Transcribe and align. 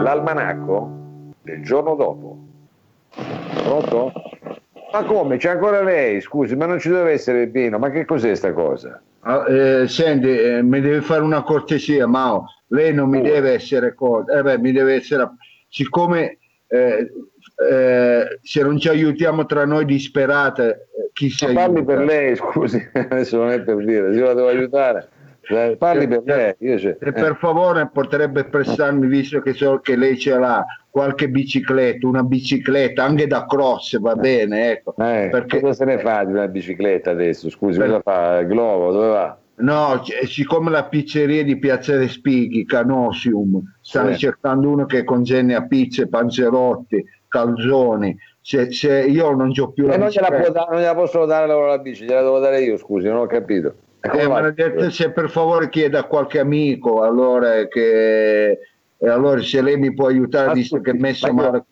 L'almanacco 0.00 1.32
del 1.42 1.62
giorno 1.62 1.94
dopo. 1.94 2.38
Pronto? 3.62 4.12
Ma 4.92 5.04
come? 5.04 5.36
C'è 5.36 5.50
ancora 5.50 5.82
lei? 5.82 6.20
Scusi, 6.20 6.56
ma 6.56 6.66
non 6.66 6.78
ci 6.78 6.88
deve 6.88 7.12
essere 7.12 7.48
Pino. 7.48 7.78
Ma 7.78 7.90
che 7.90 8.04
cos'è 8.04 8.34
sta 8.34 8.52
cosa? 8.52 9.00
Ah, 9.20 9.44
eh, 9.48 9.88
senti, 9.88 10.28
eh, 10.28 10.62
mi 10.62 10.80
deve 10.80 11.00
fare 11.02 11.22
una 11.22 11.42
cortesia, 11.42 12.06
Mao. 12.06 12.46
Lei 12.68 12.94
non 12.94 13.08
mi 13.08 13.18
Oh. 13.18 13.22
deve 13.22 13.52
essere 13.52 13.94
cosa. 13.94 14.38
Eh 14.38 14.42
beh, 14.42 14.58
mi 14.58 14.72
deve 14.72 14.94
essere. 14.94 15.28
Siccome 15.68 16.38
eh, 16.68 17.10
eh, 17.70 18.38
se 18.42 18.62
non 18.62 18.78
ci 18.78 18.88
aiutiamo 18.88 19.46
tra 19.46 19.64
noi 19.64 19.84
disperate, 19.84 20.88
eh, 20.96 21.10
chi 21.12 21.30
si 21.30 21.46
Ma 21.46 21.52
parli 21.54 21.76
aiuta? 21.78 21.94
per 21.94 22.04
lei, 22.04 22.36
scusi, 22.36 22.88
adesso 22.92 23.36
non 23.38 23.50
è 23.50 23.60
per 23.62 23.76
dire, 23.84 24.12
se 24.12 24.18
io 24.18 24.26
la 24.26 24.34
devo 24.34 24.48
aiutare. 24.48 25.08
Eh, 25.50 25.76
Parli 25.78 26.06
per 26.06 26.22
lei. 26.26 26.54
Io 26.58 26.78
cioè, 26.78 26.98
E 27.00 27.12
per 27.12 27.36
favore 27.40 27.88
potrebbe 27.90 28.44
prestarmi, 28.44 29.06
visto 29.06 29.40
che 29.40 29.54
so 29.54 29.78
che 29.78 29.96
lei 29.96 30.18
ce 30.18 30.36
l'ha, 30.38 30.62
qualche 30.90 31.30
bicicletta, 31.30 32.06
una 32.06 32.22
bicicletta, 32.22 33.02
anche 33.02 33.26
da 33.26 33.46
cross, 33.46 33.98
va 33.98 34.14
bene, 34.14 34.72
ecco. 34.72 34.94
eh, 34.98 35.28
perché- 35.30 35.60
cosa 35.60 35.72
se 35.72 35.84
ne 35.86 35.98
fa 36.00 36.22
di 36.24 36.32
una 36.32 36.48
bicicletta 36.48 37.12
adesso? 37.12 37.48
Scusi, 37.48 37.78
Per- 37.78 37.86
cosa 37.88 38.00
fa? 38.02 38.42
Globo, 38.42 38.92
dove 38.92 39.08
va? 39.08 39.38
No, 39.60 40.00
c- 40.04 40.26
siccome 40.26 40.70
la 40.70 40.84
pizzeria 40.84 41.42
di 41.42 41.58
Piazza 41.58 41.96
dei 41.96 42.08
Spighi, 42.08 42.64
Canosium, 42.64 43.60
stanno 43.80 44.12
Sì. 44.12 44.18
cercando 44.18 44.68
uno 44.68 44.86
che 44.86 45.02
congegna 45.04 45.66
pizze, 45.66 46.08
panzerotti, 46.08 47.04
calzoni. 47.26 48.16
Se, 48.40 48.70
se 48.72 49.00
io 49.02 49.30
non 49.34 49.52
ho 49.56 49.72
più 49.72 49.86
la 49.86 49.96
non 49.96 50.08
gliela, 50.08 50.28
bicicletta, 50.28 50.42
può 50.42 50.52
da- 50.52 50.66
non 50.70 50.80
gliela 50.80 50.94
posso 50.94 51.24
dare 51.26 51.46
loro 51.46 51.66
la 51.66 51.78
bici, 51.78 52.04
gliela 52.04 52.22
devo 52.22 52.38
dare 52.38 52.60
io, 52.62 52.76
scusi, 52.76 53.06
non 53.08 53.16
ho 53.18 53.26
capito. 53.26 53.74
Eh, 54.00 54.26
l'ha 54.26 54.50
detto, 54.52 54.90
se 54.90 55.10
per 55.10 55.28
favore 55.28 55.68
chieda 55.68 55.98
a 56.00 56.04
qualche 56.04 56.38
amico, 56.38 57.02
allora 57.02 57.66
che 57.66 58.58
e 59.00 59.08
allora 59.08 59.40
se 59.42 59.60
lei 59.62 59.76
mi 59.76 59.92
può 59.94 60.06
aiutare, 60.06 60.46
Ma 60.48 60.52
visto 60.54 60.80
che 60.80 60.90
è 60.90 60.94
messo 60.94 61.32
ma 61.32 61.42
io- 61.42 61.50
male. 61.50 61.64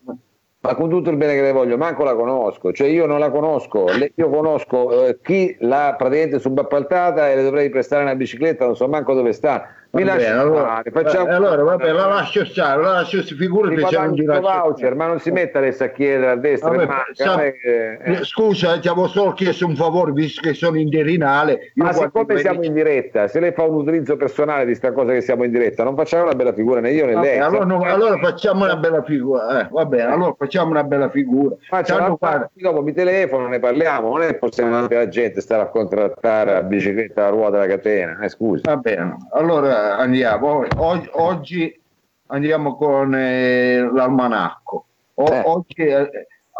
Ma 0.67 0.75
con 0.75 0.89
tutto 0.89 1.09
il 1.09 1.15
bene 1.15 1.33
che 1.33 1.41
le 1.41 1.53
voglio, 1.53 1.77
manco 1.77 2.03
la 2.03 2.13
conosco, 2.13 2.73
cioè 2.73 2.87
io 2.89 3.05
non 3.05 3.19
la 3.19 3.31
conosco, 3.31 3.85
io 4.13 4.29
conosco 4.29 5.05
eh, 5.05 5.19
chi 5.21 5.55
l'ha 5.59 5.95
praticamente 5.97 6.39
subappaltata 6.39 7.29
e 7.29 7.37
le 7.37 7.43
dovrei 7.43 7.69
prestare 7.69 8.03
una 8.03 8.15
bicicletta, 8.15 8.65
non 8.65 8.75
so 8.75 8.85
manco 8.89 9.13
dove 9.13 9.31
sta. 9.31 9.65
Mi 9.91 10.03
lasci 10.03 10.25
bene, 10.25 10.37
allora, 10.37 10.65
fare, 10.67 10.91
facciamo 10.91 11.27
eh, 11.29 11.33
allora 11.33 11.63
vabbè, 11.63 11.91
la 11.91 12.05
lascio 12.07 12.45
stare, 12.45 12.81
la 12.81 12.91
lascio, 12.91 13.21
figurati 13.21 13.75
Mi 13.75 13.85
se 13.87 13.97
non 13.97 14.13
ti 14.15 14.23
lascio 14.23 14.41
voucher, 14.41 14.95
ma 14.95 15.07
non 15.07 15.19
si 15.19 15.31
metta 15.31 15.59
adesso 15.59 15.83
a 15.85 15.87
chiedere 15.87 16.31
a 16.31 16.35
destra 16.35 16.69
Vabbè, 16.71 16.85
manca, 16.85 17.03
sa- 17.13 17.37
che- 17.39 17.97
eh. 18.03 18.23
Scusa, 18.23 18.75
eh, 18.75 18.79
ti 18.79 18.87
avevo 18.89 19.07
solo 19.07 19.31
chiesto 19.33 19.65
un 19.65 19.75
favore, 19.75 20.11
visto 20.11 20.41
che 20.41 20.53
sono 20.53 20.77
in 20.77 20.89
Derinale. 20.89 21.71
Ma 21.75 21.93
siccome 21.93 22.37
siamo 22.37 22.63
in 22.63 22.73
diretta, 22.73 23.27
se 23.27 23.39
lei 23.39 23.53
fa 23.53 23.63
un 23.63 23.75
utilizzo 23.75 24.17
personale 24.17 24.65
di 24.65 24.75
sta 24.75 24.91
cosa 24.91 25.13
che 25.13 25.21
siamo 25.21 25.43
in 25.45 25.51
diretta, 25.51 25.83
non 25.83 25.95
facciamo 25.95 26.23
una 26.23 26.33
bella 26.33 26.53
figura 26.53 26.79
né 26.79 26.91
io 26.91 27.05
né 27.05 27.13
Vabbè, 27.13 27.27
lei. 27.27 27.39
allora, 27.39 27.65
no, 27.65 27.81
allora 27.83 28.17
facciamo 28.17 28.65
una 28.65 28.75
bella 28.75 29.03
figura. 29.03 29.61
Eh, 29.61 29.67
va 29.71 29.85
bene, 29.85 30.11
allora 30.11 30.35
facciamo 30.37 30.69
una 30.71 30.83
bella 30.83 31.09
figura. 31.09 31.55
Tanto, 31.69 32.17
parte, 32.17 32.49
dopo 32.55 32.81
mi 32.83 32.93
telefono, 32.93 33.47
ne 33.47 33.59
parliamo, 33.59 34.09
non 34.09 34.21
è 34.23 34.27
che 34.27 34.35
possiamo 34.35 34.81
dire 34.87 34.95
alla 34.97 35.07
gente 35.07 35.41
stare 35.41 35.61
a 35.61 35.67
contrattare 35.67 36.51
la 36.51 36.63
bicicletta 36.63 37.27
a 37.27 37.29
ruota 37.29 37.51
della 37.51 37.67
catena, 37.67 38.19
eh, 38.19 38.29
scusi. 38.29 38.63
va 38.65 38.75
bene, 38.77 39.15
allora 39.31 39.76
andiamo. 39.77 40.65
O- 40.75 41.07
oggi 41.11 41.79
andiamo 42.27 42.75
con 42.75 43.13
eh, 43.15 43.79
l'almanacco. 43.91 44.85
O- 45.15 45.31
Eh. 45.33 45.41
oggi, 45.45 45.81
eh, 45.81 46.09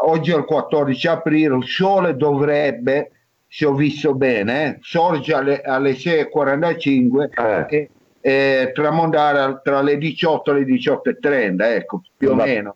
oggi 0.05 0.31
è 0.31 0.35
il 0.37 0.45
14 0.45 1.07
aprile, 1.07 1.55
il 1.57 1.65
sole 1.65 2.15
dovrebbe, 2.15 3.11
se 3.47 3.65
ho 3.65 3.73
visto 3.73 4.13
bene, 4.15 4.65
eh, 4.65 4.77
sorge 4.81 5.33
alle, 5.33 5.61
alle 5.61 5.93
6.45 5.95 7.29
Eh. 7.35 7.65
e 7.69 7.89
eh, 8.19 8.71
tramontare 8.73 9.39
al- 9.39 9.61
tra 9.63 9.81
le 9.81 9.97
18 9.97 10.51
e 10.51 10.59
le 10.59 10.65
18.30, 10.65 11.73
ecco, 11.75 12.01
più 12.17 12.31
o 12.31 12.35
Va- 12.35 12.43
meno. 12.45 12.75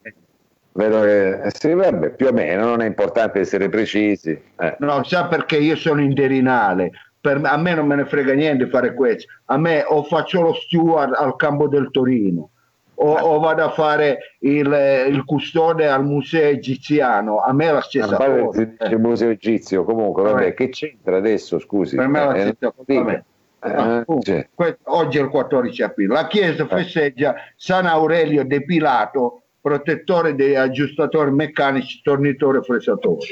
Vedo 0.74 1.02
che 1.02 1.42
eh, 1.42 1.50
sì, 1.54 1.74
vabbè, 1.74 2.12
più 2.12 2.28
o 2.28 2.32
meno, 2.32 2.64
non 2.66 2.82
è 2.82 2.86
importante 2.86 3.40
essere 3.42 3.68
precisi. 3.68 4.30
eh. 4.58 4.76
No, 4.80 5.04
sa 5.04 5.26
perché 5.28 5.58
io 5.58 5.76
sono 5.76 6.00
interinale. 6.02 6.92
Per 7.22 7.40
a 7.44 7.58
me 7.58 7.74
non 7.76 7.86
me 7.86 7.96
ne 7.96 8.06
frega 8.06 8.34
niente 8.34 8.68
fare 8.68 8.94
questo. 8.96 9.32
A 9.46 9.58
me 9.58 9.84
o 9.88 10.04
faccio 10.04 10.42
lo 10.42 10.54
steward 10.54 11.14
al 11.14 11.36
campo 11.36 11.68
del 11.68 11.92
Torino 11.92 12.50
o, 12.96 13.14
o 13.14 13.40
vado 13.40 13.64
a 13.64 13.70
fare 13.70 14.36
il, 14.40 14.72
eh, 14.74 15.08
il 15.08 15.24
custode 15.24 15.88
al 15.88 16.04
museo 16.04 16.48
egiziano. 16.50 17.38
A 17.40 17.54
me 17.54 17.68
è 17.68 17.72
la 17.72 17.82
stessa 17.82 18.16
cosa. 18.16 18.62
il 18.62 18.98
museo 19.00 19.30
egizio, 19.30 19.84
comunque, 19.84 20.24
vabbè, 20.24 20.34
Vabbè. 20.36 20.54
che 20.56 20.70
c'entra 20.70 21.18
adesso, 21.18 21.60
scusi? 21.60 21.96
Per 21.96 22.08
me 22.08 22.20
è 22.22 22.26
la 22.26 22.34
Eh, 22.36 22.40
stessa 22.56 22.74
cosa. 24.06 24.34
Eh, 24.34 24.50
que- 24.56 24.78
oggi 24.86 25.18
è 25.20 25.22
il 25.22 25.30
14 25.30 25.84
aprile. 25.84 26.14
La 26.14 26.26
Chiesa 26.28 26.66
festeggia 26.66 27.36
San 27.56 27.86
Aurelio 27.86 28.44
De 28.46 28.64
Pilato, 28.64 29.44
protettore 29.62 30.34
degli 30.34 30.56
aggiustatori 30.56 31.30
meccanici, 31.32 32.02
tornitori 32.02 32.58
e 32.58 32.62
fresatori. 32.64 33.28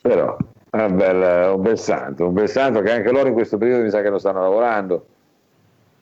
Però, 0.00 0.36
è 0.74 0.84
un 0.84 0.96
bel, 0.96 1.54
un 1.54 1.60
bel 1.60 1.78
santo, 1.78 2.28
un 2.28 2.32
bel 2.32 2.48
santo 2.48 2.80
che 2.80 2.90
anche 2.92 3.10
loro 3.12 3.28
in 3.28 3.34
questo 3.34 3.58
periodo 3.58 3.82
mi 3.82 3.90
sa 3.90 4.00
che 4.00 4.08
non 4.08 4.18
stanno 4.18 4.40
lavorando. 4.40 5.06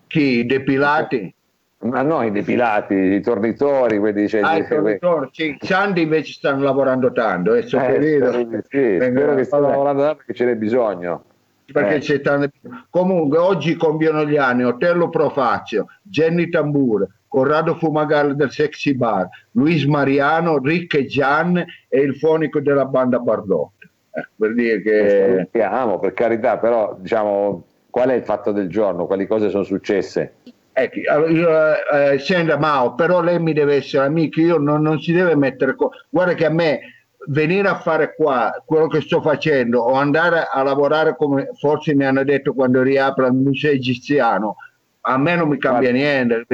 Chi? 0.06 0.46
Depilati? 0.46 1.34
Ma 1.82 2.02
no, 2.02 2.22
i 2.22 2.30
depilati, 2.30 2.94
i 2.94 3.20
tornitori, 3.20 3.98
quelli 3.98 4.28
cioè, 4.28 4.42
Ah, 4.42 4.58
i 4.58 4.66
tornitori, 4.68 5.28
sì, 5.32 5.56
i 5.60 5.66
santi 5.66 6.02
invece 6.02 6.32
stanno 6.34 6.62
lavorando 6.62 7.10
tanto. 7.10 7.50
Adesso 7.52 7.78
Eh, 7.78 7.86
periodo- 7.92 8.42
di 8.44 8.58
sì, 8.68 8.98
spero 9.00 9.34
che 9.34 9.44
vabbè, 9.48 9.66
lavorando 9.66 10.02
là 10.02 10.14
perché 10.14 10.34
ce 10.34 10.44
n'è 10.44 10.56
bisogno. 10.56 11.24
perché 11.72 11.94
eh. 11.96 11.98
c'è 12.00 12.20
tanto- 12.20 12.50
Comunque 12.90 13.38
oggi 13.38 13.74
compiono 13.76 14.24
gli 14.24 14.36
anni 14.36 14.64
Otello 14.64 15.08
Profazio, 15.08 15.86
Jenny 16.02 16.48
Tambur, 16.48 17.06
Corrado 17.28 17.74
Fumagalli 17.76 18.34
del 18.36 18.50
Sexy 18.50 18.94
Bar, 18.94 19.28
Luis 19.52 19.84
Mariano, 19.84 20.58
Rick 20.58 20.94
e 20.94 21.06
Gian 21.06 21.56
e 21.88 22.00
il 22.00 22.16
fonico 22.16 22.60
della 22.60 22.84
banda 22.86 23.18
Bardot. 23.20 23.70
Eh, 24.12 24.26
per 24.36 24.54
dire 24.54 24.82
che 24.82 25.08
Salutiamo, 25.08 25.98
per 25.98 26.12
carità, 26.14 26.58
però 26.58 26.96
diciamo 26.98 27.64
qual 27.90 28.10
è 28.10 28.14
il 28.14 28.24
fatto 28.24 28.52
del 28.52 28.68
giorno, 28.68 29.06
quali 29.06 29.26
cose 29.26 29.50
sono 29.50 29.62
successe? 29.64 30.34
Ecco, 30.72 30.98
eh, 31.26 32.18
senta 32.18 32.56
Mao, 32.56 32.94
però 32.94 33.20
lei 33.20 33.38
mi 33.40 33.52
deve 33.52 33.76
essere 33.76 34.06
amico, 34.06 34.40
io 34.40 34.56
non, 34.56 34.82
non 34.82 35.00
si 35.00 35.12
deve 35.12 35.34
mettere... 35.34 35.74
co- 35.74 35.90
Guarda 36.08 36.34
che 36.34 36.46
a 36.46 36.50
me 36.50 36.80
venire 37.28 37.68
a 37.68 37.78
fare 37.78 38.14
qua 38.14 38.62
quello 38.64 38.86
che 38.86 39.00
sto 39.00 39.20
facendo 39.20 39.80
o 39.80 39.92
andare 39.94 40.48
a 40.50 40.62
lavorare 40.62 41.16
come 41.16 41.50
forse 41.58 41.94
mi 41.94 42.06
hanno 42.06 42.24
detto 42.24 42.54
quando 42.54 42.82
riapre 42.82 43.26
il 43.26 43.34
museo 43.34 43.72
egiziano, 43.72 44.56
a 45.02 45.18
me 45.18 45.36
non 45.36 45.48
mi 45.48 45.58
cambia 45.58 45.90
niente. 45.90 46.46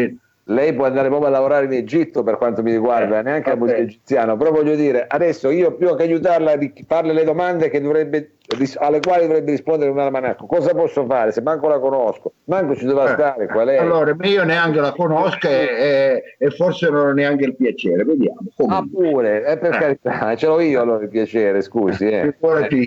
Lei 0.48 0.72
può 0.74 0.84
andare 0.84 1.08
proprio 1.08 1.26
a 1.26 1.32
lavorare 1.32 1.64
in 1.64 1.72
Egitto 1.72 2.22
per 2.22 2.36
quanto 2.36 2.62
mi 2.62 2.70
riguarda, 2.70 3.18
Eh, 3.18 3.22
neanche 3.22 3.50
vabbè. 3.50 3.60
museo 3.62 3.76
egiziano, 3.78 4.36
però 4.36 4.52
voglio 4.52 4.76
dire, 4.76 5.04
adesso 5.08 5.50
io 5.50 5.74
più 5.74 5.92
che 5.96 6.04
aiutarla 6.04 6.52
a 6.52 6.58
farle 6.86 7.12
le 7.12 7.24
domande 7.24 7.68
che 7.68 7.80
dovrebbe, 7.80 8.34
alle 8.78 9.00
quali 9.00 9.22
dovrebbe 9.26 9.50
rispondere 9.50 9.90
un 9.90 9.98
almanacco, 9.98 10.46
cosa 10.46 10.72
posso 10.72 11.04
fare 11.04 11.32
se 11.32 11.42
manco 11.42 11.66
la 11.66 11.80
conosco, 11.80 12.34
manco 12.44 12.76
ci 12.76 12.84
doveva 12.84 13.10
Eh, 13.10 13.14
stare 13.14 13.46
qual 13.48 13.66
è? 13.66 13.76
Allora, 13.78 14.14
io 14.20 14.44
neanche 14.44 14.78
la 14.78 14.92
conosco 14.92 15.48
e, 15.48 16.22
e- 16.38 16.50
forse 16.50 16.90
non 16.90 17.08
ho 17.08 17.12
neanche 17.12 17.44
il 17.44 17.56
piacere, 17.56 18.04
vediamo. 18.04 18.38
Ah 18.42 18.52
Comunque. 18.86 19.10
pure, 19.10 19.44
eh, 19.46 19.58
per 19.58 19.74
Eh. 19.74 19.78
carità, 19.78 20.36
ce 20.36 20.46
l'ho 20.46 20.60
io 20.60 20.80
allora 20.80 21.02
il 21.02 21.08
piacere, 21.08 21.60
scusi. 21.60 22.06
Eh. 22.06 22.36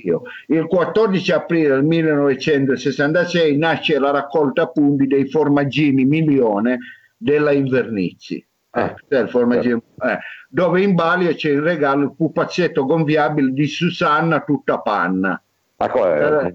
Io. 0.06 0.22
Il 0.48 0.66
14 0.68 1.31
aprile 1.33 1.68
del 1.75 1.83
1966 1.83 3.57
nasce 3.57 4.00
la 4.00 4.12
raccolta 4.12 4.68
punti 4.68 5.07
dei 5.07 5.28
formaggini 5.30 6.06
milione 6.06 6.78
della 7.19 7.51
Invernizzi. 7.51 8.44
Eh. 8.71 8.95
Eh, 9.07 9.18
eh, 9.19 10.19
dove 10.48 10.81
in 10.81 10.94
Bali 10.94 11.33
c'è 11.36 11.51
in 11.51 11.63
regalo 11.63 12.04
il 12.06 12.16
pupazzetto 12.16 12.86
gonfiabile 12.86 13.51
di 13.51 13.68
Susanna 13.68 14.42
tutta 14.42 14.80
panna. 14.80 15.42
Ma 15.77 15.89
come? 15.89 16.48
Eh. 16.48 16.54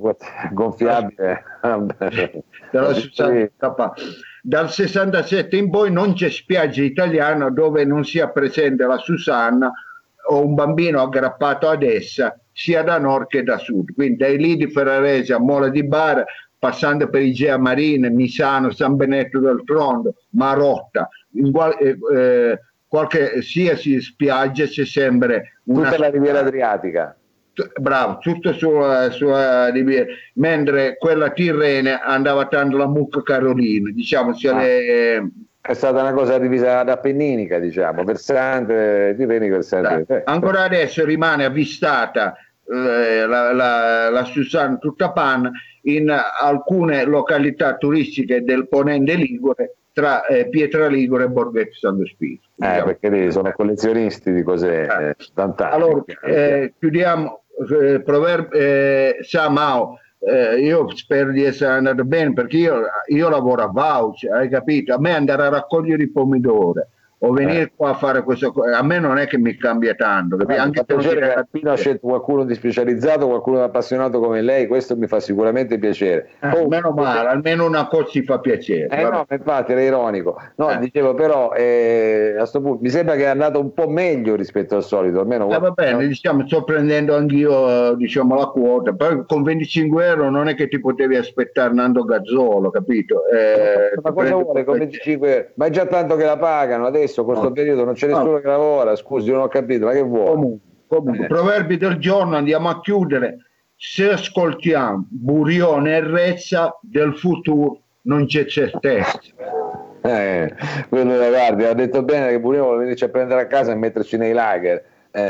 Gonfiabile? 0.53 1.45
Della 2.71 2.95
Sì. 2.95 3.01
Susanna 3.01 3.47
tutta 3.47 3.73
panna. 3.73 3.95
Dal 4.43 4.71
67 4.71 5.57
in 5.57 5.71
poi 5.71 5.91
non 5.91 6.13
c'è 6.15 6.31
spiaggia 6.31 6.83
italiana 6.83 7.51
dove 7.51 7.85
non 7.85 8.05
sia 8.05 8.29
presente 8.29 8.85
la 8.87 8.99
Susanna 8.99 9.73
o 10.29 10.45
un 10.45 10.55
bambino 10.55 11.01
aggrappato 11.03 11.69
ad 11.69 11.83
essa 11.83 12.39
sia 12.53 12.83
da 12.83 12.99
nord 12.99 13.27
che 13.27 13.43
da 13.43 13.59
sud. 13.59 13.93
Quindi 13.95 14.17
dai 14.17 14.39
lidi 14.39 14.71
ferraresi 14.71 15.33
a 15.33 15.39
Mola 15.39 15.69
di 15.69 15.85
Bara, 15.85 16.25
passando 16.65 17.11
per 17.11 17.21
Igea 17.21 17.59
Marina, 17.59 18.09
Misano, 18.09 18.71
San 18.71 18.97
Benedetto 18.97 19.39
del 19.39 19.61
Trondo, 19.67 20.15
Marotta, 20.31 21.07
in 21.33 21.53
qual- 21.53 21.77
eh, 21.79 21.99
eh, 22.17 22.59
qualche 22.89 23.43
sia 23.43 23.77
si 23.77 24.01
spiaggia 24.01 24.65
c'è 24.65 24.87
sempre 24.87 25.59
una 25.65 25.91
Tutta 25.91 25.99
la 25.99 26.09
riviera 26.09 26.39
adriatica. 26.39 27.15
bravo, 27.79 28.17
tutto 28.19 28.55
sulla, 28.55 29.11
sulla 29.11 29.69
riviera, 29.69 30.07
mentre 30.37 30.97
quella 30.97 31.31
Tirrene 31.31 32.01
andava 32.01 32.47
tanto 32.47 32.79
la 32.79 32.87
mucca 32.89 33.23
Carolina, 33.23 33.91
diciamo, 33.91 34.31
Ah. 34.31 34.59
le, 34.63 35.31
È 35.61 35.73
stata 35.75 36.01
una 36.01 36.13
cosa 36.13 36.39
divisa 36.39 36.83
da 36.83 36.93
appenninica, 36.93 37.59
diciamo, 37.59 38.05
versante, 38.05 39.15
tirrenica, 39.19 39.55
versante. 39.57 40.15
Eh, 40.17 40.23
ancora 40.25 40.63
adesso 40.65 41.05
rimane 41.05 41.45
avvistata 41.45 42.35
eh, 42.67 43.27
la, 43.27 43.53
la, 43.53 44.09
la 44.11 44.25
Susanna 44.25 44.77
tutta 44.79 45.11
panna 45.13 45.51
in 45.85 46.11
alcune 46.41 47.05
località 47.05 47.77
turistiche 47.77 48.43
del 48.43 48.69
Ponente 48.69 49.15
Ligure 49.15 49.77
tra 49.93 50.27
eh, 50.27 50.49
Pietra 50.49 50.87
Ligure 50.89 51.25
e 51.25 51.29
Borghetto 51.29 51.75
Santo 51.75 52.05
Spirito. 52.07 52.49
eh, 52.59 52.67
diciamo. 52.69 52.85
perché 52.85 53.11
lì 53.11 53.31
sono 53.31 53.53
collezionisti 53.53 54.33
di 54.33 54.43
cose 54.43 54.83
Eh. 54.83 55.09
eh, 55.11 55.17
fantastiche. 55.35 55.75
Allora, 55.83 56.05
eh, 56.25 56.73
chiudiamo. 56.79 57.41
Eh, 57.81 58.01
proverb- 58.03 58.53
eh, 58.53 59.19
sa 59.21 59.49
Mao, 59.49 59.99
eh, 60.19 60.59
io 60.59 60.89
spero 60.97 61.31
di 61.31 61.45
essere 61.45 61.75
andato 61.75 62.03
bene 62.05 62.33
perché 62.33 62.57
io, 62.57 62.83
io 63.07 63.29
lavoro 63.29 63.63
a 63.63 63.69
voucher, 63.69 64.33
hai 64.33 64.49
capito? 64.49 64.93
A 64.95 64.99
me 64.99 65.15
andare 65.15 65.43
a 65.45 65.49
raccogliere 65.51 66.03
i 66.03 66.11
pomidori 66.11 66.81
o 67.27 67.33
venire 67.33 67.63
Eh. 67.63 67.73
qua 67.75 67.91
a 67.91 67.95
fare 67.95 68.23
questo, 68.23 68.53
co- 68.53 68.65
a 68.65 68.83
me 68.83 68.99
non 68.99 69.19
è 69.19 69.27
che 69.27 69.39
mi 69.39 69.57
cambia 69.57 69.95
tanto, 69.95 70.37
capito? 70.37 70.53
Eh, 70.53 70.57
mi 70.57 70.65
Anche 70.65 70.79
fa 70.81 70.85
se 70.89 70.93
non 70.95 71.03
piacere 71.03 71.27
che 71.29 71.35
Alpino 71.35 71.71
ha 71.73 71.77
scelto 71.77 72.07
qualcuno 72.07 72.45
di 72.45 72.55
specializzato, 72.55 73.27
qualcuno 73.29 73.63
appassionato 73.63 74.21
come 74.21 74.41
lei, 74.43 74.67
questo 74.67 74.97
mi 74.97 75.07
fa 75.07 75.21
sicuramente 75.21 75.79
piacere. 75.79 76.29
Eh, 76.41 76.49
Oh, 76.65 76.69
meno 76.69 76.91
male, 76.91 77.29
almeno 77.29 77.67
una 77.67 77.87
cosa 77.89 78.07
ci 78.09 78.23
fa 78.23 78.39
piacere. 78.39 78.89
Eh 78.89 79.03
no, 79.09 79.27
infatti 79.29 79.73
era 79.73 79.83
ironico. 79.83 80.41
No, 80.57 80.71
Eh. 80.71 80.79
dicevo 80.79 81.15
però, 81.15 81.53
eh, 81.53 82.37
a 82.39 82.45
sto 82.47 82.61
punto, 82.61 82.79
mi 82.83 82.89
sembra 82.91 83.15
che 83.17 83.23
è 83.25 83.27
andato 83.27 83.61
un 83.61 83.73
po' 83.73 83.89
meglio 83.89 84.35
rispetto 84.37 84.77
al 84.77 84.83
solito, 84.85 85.21
almeno 85.21 85.51
Eh, 85.53 85.59
va 85.59 85.71
bene, 85.71 86.07
diciamo, 86.07 86.47
sto 86.47 86.65
prendendo 86.65 87.15
anch'io 87.17 87.93
eh, 87.93 87.97
diciamo, 87.97 88.35
la 88.37 88.47
quota, 88.47 88.93
poi 88.93 89.25
con 89.27 89.43
25 89.43 90.07
euro 90.07 90.31
non 90.31 90.49
è 90.49 90.55
che 90.55 90.69
ti 90.69 90.79
potevi 90.81 91.17
aspettare 91.17 91.73
Nando 91.75 92.05
Gazzolo, 92.05 92.71
capito? 92.71 93.27
Eh, 93.29 93.93
ma 94.03 94.13
cosa 94.13 94.35
vuole 94.35 94.65
con 94.65 94.77
per- 94.79 94.87
25 94.89 95.53
Ma 95.55 95.67
è 95.67 95.71
già 95.71 95.87
tanto 95.87 96.17
che 96.17 96.25
la 96.25 96.37
pagano 96.39 96.87
adesso, 96.87 97.14
con 97.23 97.33
questo 97.33 97.49
No. 97.49 97.55
periodo 97.55 97.85
non 97.85 97.95
c'è 97.95 98.07
nessuno 98.07 98.33
No. 98.33 98.41
che 98.41 98.47
lavora, 98.47 98.97
scusi, 98.97 99.31
non 99.31 99.41
ho 99.43 99.49
capito, 99.49 99.87
ma 99.87 99.93
che 99.93 100.03
vuole? 100.03 100.31
Comunque, 100.31 100.69
comunque, 100.87 101.25
Eh. 101.25 101.29
proverbi 101.29 101.77
del 101.77 101.97
giorno, 101.99 102.37
andiamo 102.37 102.69
a 102.69 102.81
chiudere. 102.81 103.39
Se 103.77 104.11
ascoltiamo 104.11 105.07
Burione 105.11 105.97
e 105.97 106.01
Rezza 106.01 106.79
del 106.81 107.17
futuro 107.17 107.81
non 108.03 108.27
c'è 108.27 108.45
certezza. 108.47 109.19
Eh, 110.03 110.55
quello 110.89 111.17
guardi, 111.17 111.65
ha 111.65 111.73
detto 111.73 112.03
bene 112.03 112.29
che 112.29 112.39
Burio 112.41 112.65
vuole 112.65 112.79
venirci 112.81 113.05
a 113.05 113.09
prendere 113.09 113.41
a 113.43 113.47
casa 113.47 113.73
e 113.73 113.75
metterci 113.75 114.17
nei 114.19 114.33
lager. 114.33 114.85
Eh, 115.11 115.29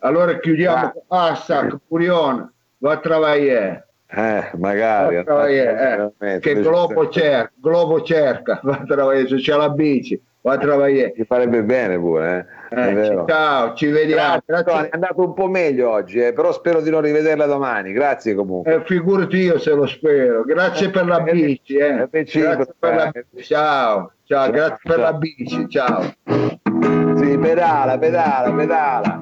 Allora 0.00 0.38
chiudiamo. 0.38 0.92
Ah. 1.08 1.28
Ah, 1.28 1.34
sta, 1.34 1.68
Burione, 1.88 2.52
va 2.78 2.92
a 2.92 3.08
lavorare. 3.08 3.88
eh, 4.08 4.50
magari. 4.58 5.16
A 5.16 5.22
lavorare, 5.26 5.52
eh, 5.60 5.64
veramente, 5.74 6.38
che 6.40 6.60
Globo 6.60 7.08
cerca, 7.08 7.50
Globo 7.60 8.02
cerca, 8.02 8.60
c'è 8.60 9.56
la 9.56 9.68
bici, 9.70 10.20
va 10.42 10.52
a 10.54 10.64
lavorare. 10.66 11.12
Ti 11.12 11.24
farebbe 11.24 11.62
bene 11.62 11.98
pure, 11.98 12.46
eh? 12.70 12.80
Eh, 13.00 13.24
ciao, 13.26 13.74
ci 13.74 13.86
vediamo. 13.86 14.38
Grazie, 14.44 14.64
Tony, 14.72 14.84
è 14.86 14.90
andato 14.92 15.20
un 15.22 15.34
po' 15.34 15.46
meglio 15.48 15.90
oggi, 15.90 16.18
eh, 16.20 16.32
però 16.32 16.52
spero 16.52 16.80
di 16.80 16.90
non 16.90 17.00
rivederla 17.02 17.46
domani. 17.46 17.92
Grazie 17.92 18.34
comunque. 18.34 18.74
Eh, 18.74 18.82
figurati 18.84 19.36
io 19.36 19.58
se 19.58 19.72
lo 19.74 19.86
spero. 19.86 20.42
Grazie 20.42 20.90
per 20.90 21.06
la 21.06 21.22
Eh, 21.24 21.32
bici. 21.32 21.76
Eh. 21.76 22.08
reciproco, 22.10 22.54
Grazie 22.56 22.74
per 22.78 22.94
la- 22.94 23.10
eh. 23.10 23.42
Ciao, 23.42 24.12
ciao, 24.24 24.50
grazie 24.50 24.78
per 24.82 24.98
la 24.98 25.12
bici. 25.12 25.68
Ciao. 25.68 26.02
Sì, 27.16 27.38
pedala, 27.38 27.98
pedala, 27.98 28.52
pedala. 28.52 29.20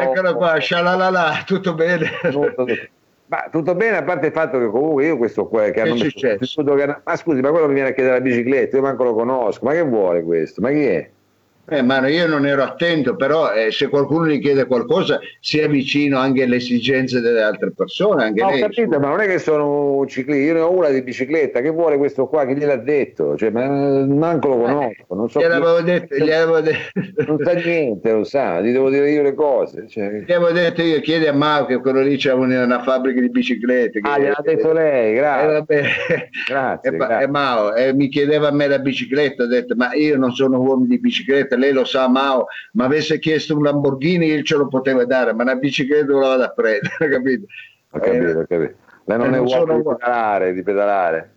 Eccolo 0.00 0.34
qua, 0.34 0.58
La. 1.10 1.42
tutto 1.46 1.74
bene. 1.74 2.10
Molto 2.32 2.64
bene. 2.64 2.90
Ma 3.30 3.46
tutto 3.48 3.76
bene, 3.76 3.96
a 3.96 4.02
parte 4.02 4.26
il 4.26 4.32
fatto 4.32 4.58
che 4.58 4.66
comunque 4.66 5.06
io 5.06 5.16
questo 5.16 5.46
qua 5.46 5.70
che 5.70 5.80
hanno 5.80 5.94
messo 5.94 6.18
l'istituto 6.40 6.74
che- 6.74 6.96
Ma 7.04 7.14
scusi, 7.16 7.40
ma 7.40 7.50
quello 7.50 7.68
mi 7.68 7.74
viene 7.74 7.90
a 7.90 7.92
chiedere 7.92 8.16
la 8.16 8.20
bicicletta, 8.20 8.76
io 8.76 8.82
manco 8.82 9.04
lo 9.04 9.14
conosco, 9.14 9.64
ma 9.64 9.72
che 9.72 9.82
vuole 9.82 10.22
questo? 10.24 10.60
Ma 10.60 10.70
chi 10.70 10.84
è? 10.84 11.10
Eh, 11.70 11.82
ma 11.82 12.06
io 12.08 12.26
non 12.26 12.46
ero 12.46 12.62
attento, 12.62 13.16
però 13.16 13.52
eh, 13.52 13.70
se 13.70 13.88
qualcuno 13.88 14.26
gli 14.26 14.40
chiede 14.40 14.66
qualcosa 14.66 15.20
sia 15.40 15.68
vicino 15.68 16.18
anche 16.18 16.42
alle 16.42 16.56
esigenze 16.56 17.20
delle 17.20 17.42
altre 17.42 17.72
persone. 17.72 18.24
Anche 18.24 18.42
No, 18.42 18.50
lei, 18.50 18.60
capito, 18.60 18.98
ma 18.98 19.08
non 19.08 19.20
è 19.20 19.26
che 19.26 19.38
sono 19.38 19.96
un 19.98 20.08
ciclista, 20.08 20.42
io 20.42 20.52
ne 20.54 20.60
ho 20.60 20.72
una 20.72 20.88
di 20.88 21.02
bicicletta, 21.02 21.60
che 21.60 21.70
vuole 21.70 21.96
questo 21.96 22.26
qua? 22.26 22.44
Chi 22.46 22.54
gliel'ha 22.56 22.76
detto? 22.76 23.36
Cioè, 23.36 23.50
ma 23.50 23.68
manco 24.04 24.48
lo 24.48 24.56
conosco, 24.58 25.14
non 25.14 25.28
so 25.30 25.38
Gli 25.38 25.42
chi- 25.44 25.48
avevo 25.48 25.80
detto, 25.80 26.14
gli 26.16 26.30
avevo 26.30 26.60
detto, 26.60 26.78
non 27.26 27.38
sa 27.42 27.52
niente, 27.52 28.12
lo 28.12 28.24
sa, 28.24 28.60
gli 28.60 28.72
devo 28.72 28.90
dire 28.90 29.10
io 29.10 29.22
le 29.22 29.34
cose. 29.34 29.86
Cioè... 29.88 30.24
gli 30.26 30.32
avevo 30.32 30.50
detto 30.52 30.82
io, 30.82 31.00
chiedi 31.00 31.26
a 31.26 31.32
Mao 31.32 31.66
che 31.66 31.78
quello 31.78 32.00
lì 32.00 32.16
c'è 32.16 32.32
una, 32.32 32.64
una 32.64 32.82
fabbrica 32.82 33.20
di 33.20 33.30
biciclette. 33.30 34.00
Ah, 34.02 34.18
gliel'ha 34.18 34.40
detto 34.42 34.72
lei, 34.72 35.12
Eh, 35.12 35.16
grazie. 35.16 35.52
vabbè. 35.52 35.82
Grazie, 36.48 36.90
E, 36.90 36.96
grazie. 36.96 37.24
e 37.24 37.28
Mao 37.28 37.74
eh, 37.74 37.92
mi 37.94 38.08
chiedeva 38.08 38.48
a 38.48 38.52
me 38.52 38.66
la 38.66 38.78
bicicletta, 38.78 39.44
ho 39.44 39.46
detto 39.46 39.74
ma 39.76 39.92
io 39.94 40.16
non 40.16 40.32
sono 40.32 40.58
uomo 40.60 40.84
di 40.86 40.98
bicicletta, 40.98 41.56
lei 41.60 41.72
lo 41.72 41.84
sa 41.84 42.08
Mao, 42.08 42.46
ma 42.72 42.86
avesse 42.86 43.18
chiesto 43.18 43.56
un 43.56 43.62
Lamborghini 43.62 44.26
io 44.26 44.42
ce 44.42 44.56
lo 44.56 44.66
potevo 44.66 45.04
dare, 45.04 45.32
ma 45.32 45.42
una 45.42 45.54
bicicletta 45.54 46.12
la 46.12 46.18
vado 46.18 46.42
a 46.42 46.48
prendere, 46.48 46.96
capito? 47.08 47.46
Ho 47.92 47.98
capito, 47.98 48.38
ho 48.38 48.46
capito. 48.48 48.74
Lei 49.04 49.18
non 49.18 49.34
eh, 49.34 49.36
è 49.36 49.40
non 49.40 49.46
uomo 49.46 49.76
di 49.76 49.82
pedalare, 49.82 50.52
di 50.52 50.62
pedalare. 50.62 51.34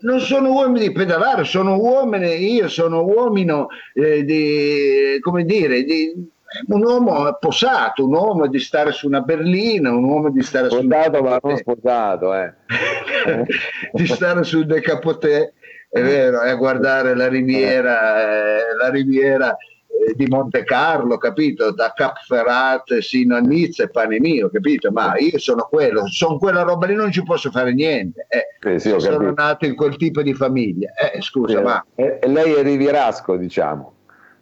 Non 0.00 0.20
sono 0.20 0.52
uomini 0.52 0.88
di 0.88 0.92
pedalare, 0.92 1.44
sono 1.44 1.76
uomini, 1.76 2.54
io 2.54 2.68
sono 2.68 3.04
uomino 3.04 3.68
eh, 3.94 4.24
di, 4.24 5.18
come 5.20 5.44
dire, 5.44 5.82
di, 5.82 6.28
un 6.68 6.82
uomo 6.82 7.36
posato, 7.38 8.04
un 8.04 8.14
uomo 8.14 8.46
di 8.46 8.58
stare 8.58 8.92
su 8.92 9.06
una 9.06 9.20
berlina, 9.20 9.90
un 9.90 10.04
uomo 10.04 10.30
di 10.30 10.42
stare 10.42 10.70
su 10.70 10.80
Sposato 10.80 11.22
ma 11.22 11.38
non 11.42 11.56
sposato, 11.56 12.34
eh. 12.34 12.54
di 13.92 14.06
stare 14.06 14.44
sul 14.44 14.66
decapotè, 14.66 15.52
è 15.90 16.02
vero, 16.02 16.42
e 16.42 16.50
a 16.50 16.54
guardare 16.54 17.14
la 17.14 17.28
riviera, 17.28 18.58
eh, 18.58 18.74
la 18.80 18.90
riviera 18.90 19.56
eh, 19.56 20.14
di 20.14 20.26
Monte 20.26 20.64
Carlo, 20.64 21.16
capito? 21.16 21.72
Da 21.72 21.92
Cap 21.94 22.18
Ferrat 22.26 22.98
sino 22.98 23.36
a 23.36 23.40
Nizza 23.40 23.84
e 23.84 23.90
pane 23.90 24.20
mio, 24.20 24.50
capito? 24.50 24.90
Ma 24.92 25.16
io 25.16 25.38
sono 25.38 25.66
quello, 25.70 26.06
sono 26.08 26.38
quella 26.38 26.62
roba 26.62 26.86
lì, 26.86 26.94
non 26.94 27.10
ci 27.10 27.22
posso 27.22 27.50
fare 27.50 27.72
niente. 27.72 28.26
Eh, 28.28 28.78
Sì, 28.78 28.88
sì, 28.88 28.90
ho 28.94 28.98
sono 28.98 29.32
nato 29.32 29.64
in 29.64 29.74
quel 29.74 29.96
tipo 29.96 30.22
di 30.22 30.34
famiglia. 30.34 30.90
Eh, 30.92 31.20
scusa, 31.22 31.60
ma 31.62 31.84
E, 31.94 32.18
e 32.20 32.28
lei 32.28 32.52
è 32.54 32.62
rivierasco, 32.62 33.36
diciamo. 33.36 33.94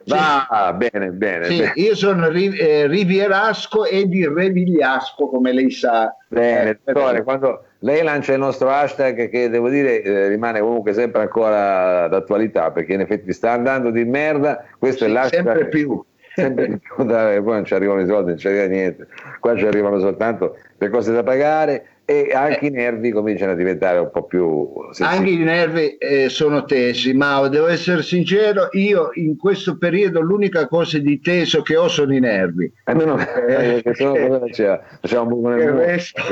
Sì. 0.04 0.14
Ah, 0.16 0.72
bene, 0.72 1.10
bene, 1.10 1.46
sì, 1.46 1.56
bene. 1.58 1.72
io 1.74 1.96
sono 1.96 2.28
ri- 2.28 2.56
eh, 2.56 2.86
rivierasco 2.86 3.84
e 3.84 4.06
di 4.06 4.24
revigliasco, 4.24 5.26
come 5.26 5.52
lei 5.52 5.70
sa. 5.72 6.14
Bene, 6.28 6.70
Eh, 6.70 6.78
dottore, 6.84 7.24
quando 7.24 7.64
lei 7.86 8.02
lancia 8.02 8.32
il 8.32 8.40
nostro 8.40 8.68
hashtag 8.68 9.30
che 9.30 9.48
devo 9.48 9.68
dire 9.68 10.02
eh, 10.02 10.26
rimane 10.26 10.58
comunque 10.58 10.92
sempre 10.92 11.22
ancora 11.22 12.08
d'attualità 12.08 12.72
perché 12.72 12.94
in 12.94 13.00
effetti 13.00 13.32
sta 13.32 13.52
andando 13.52 13.90
di 13.90 14.04
merda, 14.04 14.64
questo 14.76 15.04
è 15.04 15.06
sì, 15.06 15.12
l'hashtag 15.12 15.44
sempre 15.44 15.68
più. 15.68 16.04
sempre 16.34 16.68
di 16.68 16.78
più 16.78 17.04
da- 17.06 17.40
poi 17.40 17.54
non 17.54 17.64
ci 17.64 17.74
arrivano 17.74 18.00
i 18.00 18.06
soldi, 18.06 18.30
non 18.30 18.38
ci 18.38 18.48
arriva 18.48 18.64
niente, 18.64 19.06
qua 19.38 19.56
ci 19.56 19.66
arrivano 19.66 20.00
soltanto 20.00 20.56
le 20.76 20.88
cose 20.88 21.12
da 21.12 21.22
pagare 21.22 21.96
e 22.08 22.30
anche 22.32 22.66
i 22.66 22.70
nervi 22.70 23.10
cominciano 23.10 23.52
a 23.52 23.54
diventare 23.56 23.98
un 23.98 24.10
po' 24.12 24.24
più 24.24 24.68
sensibili. 24.92 25.16
Anche 25.16 25.42
i 25.42 25.44
nervi 25.44 25.96
eh, 25.96 26.28
sono 26.28 26.64
tesi, 26.64 27.12
ma 27.14 27.46
devo 27.48 27.66
essere 27.66 28.02
sincero, 28.02 28.68
io 28.72 29.10
in 29.14 29.36
questo 29.36 29.76
periodo 29.76 30.20
l'unica 30.20 30.68
cosa 30.68 30.98
di 30.98 31.20
teso 31.20 31.62
che 31.62 31.76
ho 31.76 31.88
sono 31.88 32.14
i 32.14 32.20
nervi. 32.20 32.72
Eh, 32.84 32.94
no, 32.94 33.04
no, 33.04 33.18
eh, 33.18 33.80
perché 33.82 33.94
sennò 33.94 34.12
cosa 34.12 34.38
faceva? 34.38 34.82
Faceva 35.00 35.22
un 35.22 35.28
buco 35.28 35.48
nel 35.48 35.72
resto. 35.72 36.22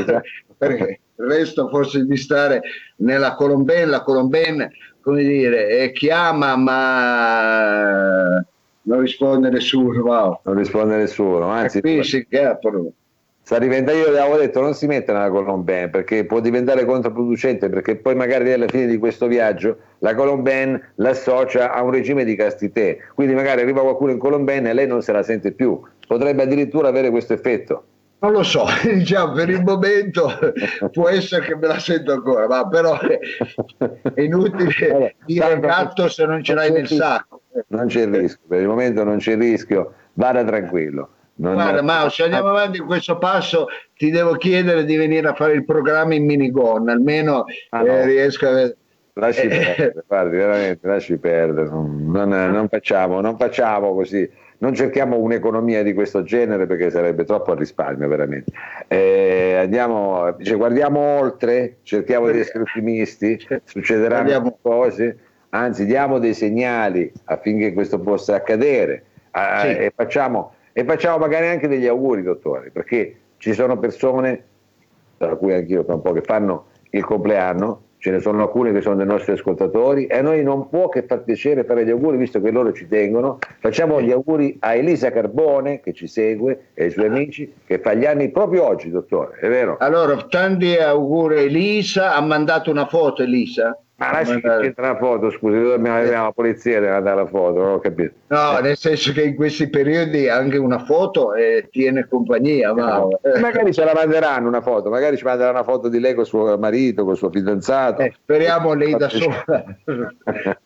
Perché 0.57 1.01
il 1.17 1.27
resto 1.27 1.69
forse 1.69 2.05
di 2.05 2.17
stare 2.17 2.63
nella 2.97 3.35
Colombella, 3.35 3.99
la 3.99 4.03
Colombella, 4.03 4.69
come 5.01 5.23
dire, 5.23 5.69
eh, 5.69 5.93
chiama 5.93 6.57
ma 6.57 8.45
non 8.87 9.01
risponde 9.01 9.49
nessuno, 9.51 10.03
wow. 10.03 10.41
Non 10.45 10.57
risponde 10.57 10.97
nessuno, 10.97 11.47
anzi 11.49 11.81
Capisci 11.81 12.27
che 12.29 12.59
però. 12.61 12.85
sta 13.43 13.59
diventando, 13.59 14.01
io 14.01 14.09
avevo 14.09 14.37
detto 14.37 14.61
non 14.61 14.75
si 14.75 14.87
mette 14.87 15.13
nella 15.13 15.31
Colomben 15.31 15.91
perché 15.91 16.25
può 16.25 16.41
diventare 16.41 16.85
controproducente 16.85 17.69
perché 17.69 17.97
poi 17.97 18.15
magari 18.15 18.53
alla 18.53 18.69
fine 18.69 18.87
di 18.87 18.99
questo 18.99 19.27
viaggio 19.27 19.79
la 20.01 20.15
Colomben 20.15 20.93
l'associa 20.97 21.73
a 21.73 21.83
un 21.83 21.91
regime 21.93 22.25
di 22.25 22.35
castitè, 22.35 22.99
quindi 23.15 23.35
magari 23.35 23.63
arriva 23.63 23.81
qualcuno 23.83 24.11
in 24.11 24.19
Colomben 24.19 24.67
e 24.67 24.75
lei 24.75 24.87
non 24.87 25.01
se 25.03 25.13
la 25.13 25.23
sente 25.23 25.53
più, 25.53 25.81
potrebbe 26.07 26.43
addirittura 26.43 26.89
avere 26.89 27.11
questo 27.11 27.33
effetto. 27.33 27.85
Non 28.25 28.33
lo 28.33 28.43
so, 28.43 28.65
diciamo, 28.83 29.35
per 29.35 29.51
il 29.51 29.63
momento 29.63 30.31
può 30.93 31.11
essere 31.11 31.45
che 31.45 31.57
me 31.57 31.67
la 31.67 31.79
sento 31.79 32.11
ancora, 32.11 32.47
ma 32.47 32.67
però 32.67 32.99
è 32.99 34.21
inutile 34.23 35.15
dire 35.27 35.61
gatto 35.61 36.09
se 36.09 36.25
non 36.25 36.43
ce 36.43 36.55
l'hai 36.55 36.73
nel 36.73 36.89
sacco. 36.89 37.43
Non 37.67 37.87
c'è 37.87 38.01
il 38.01 38.15
rischio, 38.15 38.47
per 38.49 38.63
il 38.63 38.67
momento 38.67 39.05
non 39.05 39.19
c'è 39.19 39.33
il 39.33 39.41
rischio, 39.41 39.93
vada 40.15 40.43
tranquillo. 40.43 41.11
Non 41.37 41.53
Guarda, 41.53 41.83
Mao, 41.83 42.09
se 42.09 42.23
andiamo 42.23 42.49
avanti 42.49 42.79
in 42.79 42.87
questo 42.87 43.19
passo, 43.19 43.67
ti 43.95 44.11
devo 44.11 44.37
chiedere 44.37 44.87
di 44.87 44.97
venire 44.97 45.29
a 45.29 45.35
fare 45.35 45.53
il 45.53 45.67
programma 45.67 46.15
in 46.15 46.25
minigon, 46.25 46.89
almeno 46.89 47.45
ah, 47.71 47.83
no. 47.83 47.87
eh, 47.87 48.07
riesco 48.07 48.47
a 48.47 48.53
vedere. 48.53 48.77
Lasci 49.17 49.43
eh. 49.43 49.49
perdere, 49.49 50.05
guardi, 50.07 50.37
veramente, 50.37 50.87
lasci 50.89 51.19
perdere, 51.19 51.69
non, 51.69 52.11
non, 52.11 52.69
facciamo, 52.71 53.21
non 53.21 53.37
facciamo 53.37 53.95
così, 53.95 54.29
non 54.65 54.75
cerchiamo 54.75 55.19
un'economia 55.19 55.83
di 55.83 55.93
questo 55.93 56.23
genere 56.23 56.67
perché 56.67 56.89
sarebbe 56.89 57.25
troppo 57.25 57.53
a 57.53 57.55
risparmio, 57.55 58.09
veramente. 58.09 58.51
Eh, 58.89 59.57
andiamo, 59.59 60.35
cioè, 60.41 60.57
guardiamo 60.57 61.01
oltre, 61.01 61.77
cerchiamo 61.83 62.31
di 62.31 62.39
essere 62.39 62.61
ottimisti, 62.61 63.39
succederanno 63.63 64.21
andiamo. 64.21 64.59
cose, 64.63 65.19
anzi 65.51 65.85
diamo 65.85 66.19
dei 66.19 66.33
segnali 66.33 67.13
affinché 67.25 67.75
questo 67.75 68.01
possa 68.01 68.37
accadere 68.37 69.05
sì. 69.31 69.67
e 69.67 69.93
facciamo 69.95 70.55
e 70.73 70.83
facciamo 70.85 71.19
magari 71.19 71.49
anche 71.49 71.69
degli 71.69 71.87
auguri, 71.87 72.23
dottore, 72.23 72.71
perché 72.71 73.17
ci 73.37 73.53
sono 73.53 73.79
persone, 73.79 74.45
tra 75.19 75.37
cui 75.37 75.53
anch'io 75.53 75.85
tra 75.85 75.95
un 75.95 76.01
po', 76.01 76.13
che 76.13 76.23
fanno 76.23 76.69
il 76.91 77.05
compleanno, 77.05 77.83
ce 78.05 78.11
ne 78.11 78.21
sono 78.21 78.43
alcune 78.43 78.71
che 78.71 78.83
sono 78.83 78.97
dei 78.97 79.07
nostri 79.07 79.33
ascoltatori 79.33 80.05
e 80.05 80.19
a 80.19 80.21
noi 80.21 80.43
non 80.43 80.69
può 80.69 80.91
che 80.91 81.05
far 81.05 81.23
piacere 81.23 81.65
fare 81.65 81.87
gli 81.87 81.91
auguri 81.91 82.19
visto 82.19 82.39
che 82.39 82.51
loro 82.51 82.71
ci 82.75 82.87
tengono. 82.87 83.39
Facciamo 83.61 83.99
gli 84.03 84.11
auguri 84.11 84.59
a 84.61 84.75
Elisa 84.75 85.11
Carbone 85.11 85.81
che 85.81 85.95
ci 85.95 86.07
segue 86.07 86.67
e 86.75 86.85
ai 86.85 86.91
suoi 86.91 87.07
amici 87.07 87.51
che 87.65 87.79
fa 87.79 87.95
gli 87.95 88.05
anni 88.05 88.31
proprio 88.31 88.67
oggi, 88.67 88.91
dottore, 88.91 89.39
è 89.39 89.49
vero? 89.49 89.79
Allora, 89.81 90.17
tanti 90.29 90.77
auguri 90.77 91.45
Elisa, 91.45 92.15
ha 92.15 92.21
mandato 92.21 92.71
una 92.71 92.87
foto 92.87 93.23
Elisa? 93.23 93.75
Ma 94.05 94.19
lasci 94.19 94.41
che 94.41 94.59
c'entra 94.61 94.93
la 94.93 94.97
foto, 94.97 95.31
scusi, 95.31 95.57
noi 95.57 95.73
abbiamo, 95.73 95.99
abbiamo 95.99 96.25
la 96.25 96.33
polizia 96.33 96.81
deve 96.81 97.01
dare 97.01 97.17
la 97.17 97.27
foto, 97.27 97.63
non 97.63 97.73
ho 97.73 97.79
capito. 97.79 98.13
No, 98.29 98.59
nel 98.61 98.77
senso 98.77 99.13
che 99.13 99.23
in 99.23 99.35
questi 99.35 99.69
periodi 99.69 100.29
anche 100.29 100.59
una 100.59 100.79
foto 100.85 101.35
eh, 101.35 101.69
tiene 101.71 102.07
compagnia. 102.09 102.73
Ma... 102.73 103.07
Eh. 103.23 103.41
Magari 103.41 103.73
ce 103.73 103.85
la 103.85 103.93
manderanno 103.95 104.49
una 104.49 104.61
foto, 104.61 104.91
magari 104.91 105.17
ci 105.17 105.25
manderanno 105.25 105.59
una 105.59 105.65
foto 105.65 105.89
di 105.89 106.01
lei 106.01 106.15
con 106.15 106.27
suo 106.27 106.59
marito, 106.59 107.05
con 107.05 107.17
suo 107.17 107.31
fidanzato. 107.31 108.03
Eh, 108.03 108.13
speriamo 108.15 108.75
lei 108.75 108.97
da 108.97 109.09
sola. 109.09 109.65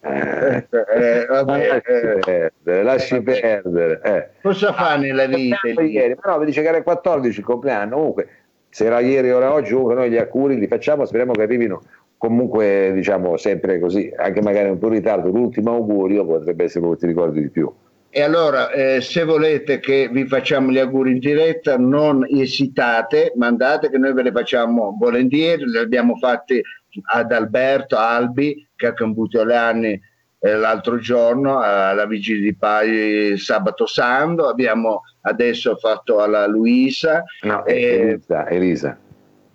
eh, 0.01 1.27
vabbè, 1.29 1.69
lasci 1.69 2.21
perdere, 2.25 2.83
lasci 2.83 3.23
perdere. 3.23 4.01
Eh. 4.03 4.29
Cosa 4.43 4.73
fa 4.73 4.97
nella 4.97 5.27
vita? 5.27 5.61
Ieri, 5.65 6.17
no, 6.23 6.39
mi 6.39 6.47
dice 6.47 6.63
che 6.63 6.69
era 6.69 6.79
il 6.79 6.85
14 6.85 7.39
il 7.39 7.45
compleanno, 7.45 7.97
comunque 7.97 8.29
se 8.71 8.85
era 8.85 9.01
ieri 9.01 9.31
o 9.31 9.53
oggi, 9.53 9.73
comunque 9.73 9.95
noi 9.95 10.11
gli 10.11 10.17
auguri 10.17 10.59
li 10.59 10.67
facciamo, 10.67 11.05
speriamo 11.05 11.33
che 11.33 11.43
arrivino 11.43 11.83
comunque 12.19 12.91
diciamo 12.93 13.37
sempre 13.37 13.79
così, 13.79 14.13
anche 14.15 14.43
magari 14.43 14.69
un 14.69 14.79
po' 14.79 14.89
in 14.89 14.95
ritardo, 14.95 15.31
l'ultimo 15.31 15.73
augurio 15.73 16.27
potrebbe 16.27 16.65
essere 16.65 16.87
che 16.91 16.97
ti 16.97 17.07
ricordi 17.07 17.41
di 17.41 17.49
più. 17.49 17.73
E 18.11 18.23
allora, 18.23 18.71
eh, 18.71 19.01
se 19.01 19.23
volete 19.25 19.79
che 19.79 20.09
vi 20.11 20.27
facciamo 20.27 20.71
gli 20.71 20.79
auguri 20.79 21.13
in 21.13 21.19
diretta, 21.19 21.77
non 21.77 22.27
esitate, 22.29 23.33
mandate 23.37 23.91
che 23.91 23.99
noi 23.99 24.13
ve 24.13 24.23
le 24.23 24.33
facciamo 24.33 24.97
volentieri, 24.99 25.65
li 25.65 25.79
abbiamo 25.79 26.17
fatti 26.17 26.61
ad 27.13 27.31
Alberto 27.33 27.97
Albi, 27.97 28.67
che 28.75 28.87
eh, 30.41 30.55
l'altro 30.55 30.99
giorno, 30.99 31.61
alla 31.61 32.07
Vigilia 32.07 32.43
di 32.43 32.55
Pagli 32.55 33.37
sabato 33.37 33.87
santo, 33.87 34.49
abbiamo 34.49 35.03
adesso 35.23 35.77
fatto 35.77 36.21
alla 36.21 36.47
Luisa. 36.47 37.25
No, 37.43 37.65
eh, 37.65 38.01
Elisa, 38.01 38.49
Elisa. 38.49 38.99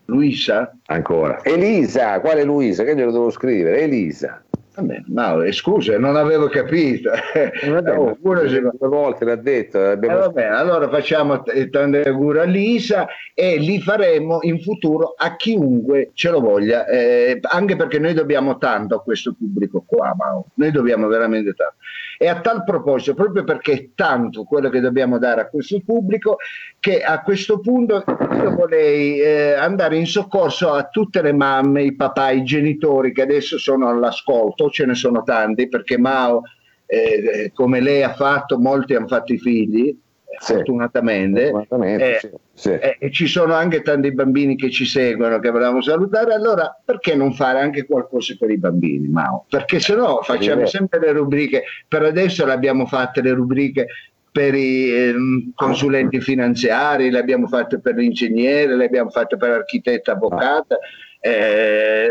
Luisa? 0.06 0.76
Ancora. 0.88 1.42
Elisa, 1.44 2.20
quale 2.20 2.44
Luisa? 2.44 2.84
Che 2.84 2.96
glielo 2.96 3.12
devo 3.12 3.30
scrivere? 3.30 3.82
Elisa. 3.82 4.44
Vabbè, 4.76 5.04
no, 5.08 5.52
scusa, 5.52 6.00
non 6.00 6.16
avevo 6.16 6.48
capito. 6.48 7.12
Vabbè, 7.12 7.94
oh, 7.98 8.18
due 8.20 8.74
volte 8.80 9.24
l'ha 9.24 9.36
detto. 9.36 9.80
Abbiamo... 9.80 10.16
Eh, 10.16 10.20
vabbè, 10.20 10.46
allora 10.46 10.90
facciamo 10.90 11.44
tanti 11.44 11.98
auguri 11.98 12.40
a 12.40 12.44
Lisa 12.44 13.08
e 13.36 13.58
li 13.58 13.80
faremo 13.80 14.40
in 14.42 14.60
futuro 14.60 15.14
a 15.16 15.36
chiunque 15.36 16.10
ce 16.14 16.32
lo 16.32 16.40
voglia, 16.40 16.88
eh, 16.88 17.40
anche 17.42 17.76
perché 17.76 18.00
noi 18.00 18.14
dobbiamo 18.14 18.58
tanto 18.58 18.96
a 18.96 19.04
questo 19.04 19.36
pubblico 19.38 19.84
qua, 19.86 20.16
Mao. 20.18 20.48
noi 20.56 20.72
dobbiamo 20.72 21.08
veramente 21.08 21.54
tanto. 21.54 21.76
E 22.24 22.30
a 22.30 22.40
tal 22.40 22.64
proposito, 22.64 23.16
proprio 23.16 23.44
perché 23.44 23.74
è 23.74 23.90
tanto 23.96 24.46
quello 24.46 24.70
che 24.70 24.80
dobbiamo 24.80 25.20
dare 25.20 25.42
a 25.42 25.50
questo 25.50 25.82
pubblico, 25.86 26.38
che 26.80 27.02
a 27.02 27.22
questo 27.22 27.60
punto 27.60 28.02
io 28.32 28.56
vorrei 28.56 29.20
eh, 29.20 29.52
andare 29.56 29.98
in 29.98 30.08
soccorso 30.08 30.72
a 30.72 30.88
tutte 30.88 31.22
le 31.22 31.34
mamme, 31.34 31.84
i 31.84 31.94
papà, 31.94 32.30
i 32.30 32.44
genitori 32.44 33.12
che 33.12 33.24
adesso 33.24 33.58
sono 33.58 33.90
all'ascolto, 33.90 34.70
ce 34.70 34.86
ne 34.86 34.96
sono 34.96 35.24
tanti, 35.24 35.68
perché 35.68 35.98
Mao, 35.98 36.44
eh, 36.86 37.52
come 37.54 37.82
lei 37.82 38.04
ha 38.04 38.14
fatto, 38.14 38.58
molti 38.58 38.96
hanno 38.96 39.08
fatto 39.08 39.34
i 39.34 39.38
figli, 39.38 39.94
sì. 40.40 40.54
fortunatamente, 40.54 41.50
fortunatamente 41.50 42.16
eh, 42.16 42.20
sì. 42.20 42.30
Sì. 42.54 42.70
Eh, 42.70 42.98
e 43.00 43.12
ci 43.12 43.28
sono 43.28 43.54
anche 43.54 43.82
tanti 43.82 44.12
bambini 44.12 44.56
che 44.56 44.70
ci 44.70 44.86
seguono 44.86 45.40
che 45.40 45.50
volevamo 45.50 45.82
salutare 45.82 46.34
allora 46.34 46.80
perché 46.84 47.16
non 47.16 47.34
fare 47.34 47.60
anche 47.60 47.86
qualcosa 47.86 48.36
per 48.38 48.52
i 48.52 48.58
bambini 48.58 49.08
Mao? 49.08 49.46
perché 49.50 49.80
se 49.80 49.96
no 49.96 50.20
facciamo 50.22 50.66
sempre 50.66 51.00
le 51.00 51.12
rubriche 51.12 51.64
per 51.88 52.04
adesso 52.04 52.46
le 52.46 52.54
abbiamo 52.54 52.86
fatte 52.86 53.22
le 53.22 53.34
rubriche 53.34 53.88
per 54.34 54.56
i 54.56 54.90
eh, 54.90 55.14
consulenti 55.54 56.20
finanziari, 56.20 57.12
le 57.12 57.20
abbiamo 57.20 57.46
fatte 57.46 57.80
per 57.80 57.94
l'ingegnere, 57.94 58.76
le 58.76 58.86
abbiamo 58.86 59.12
fatte 59.12 59.38
per 59.38 59.50
l'architetta 59.50 60.14
avvocata, 60.14 60.80
eh, 61.20 62.10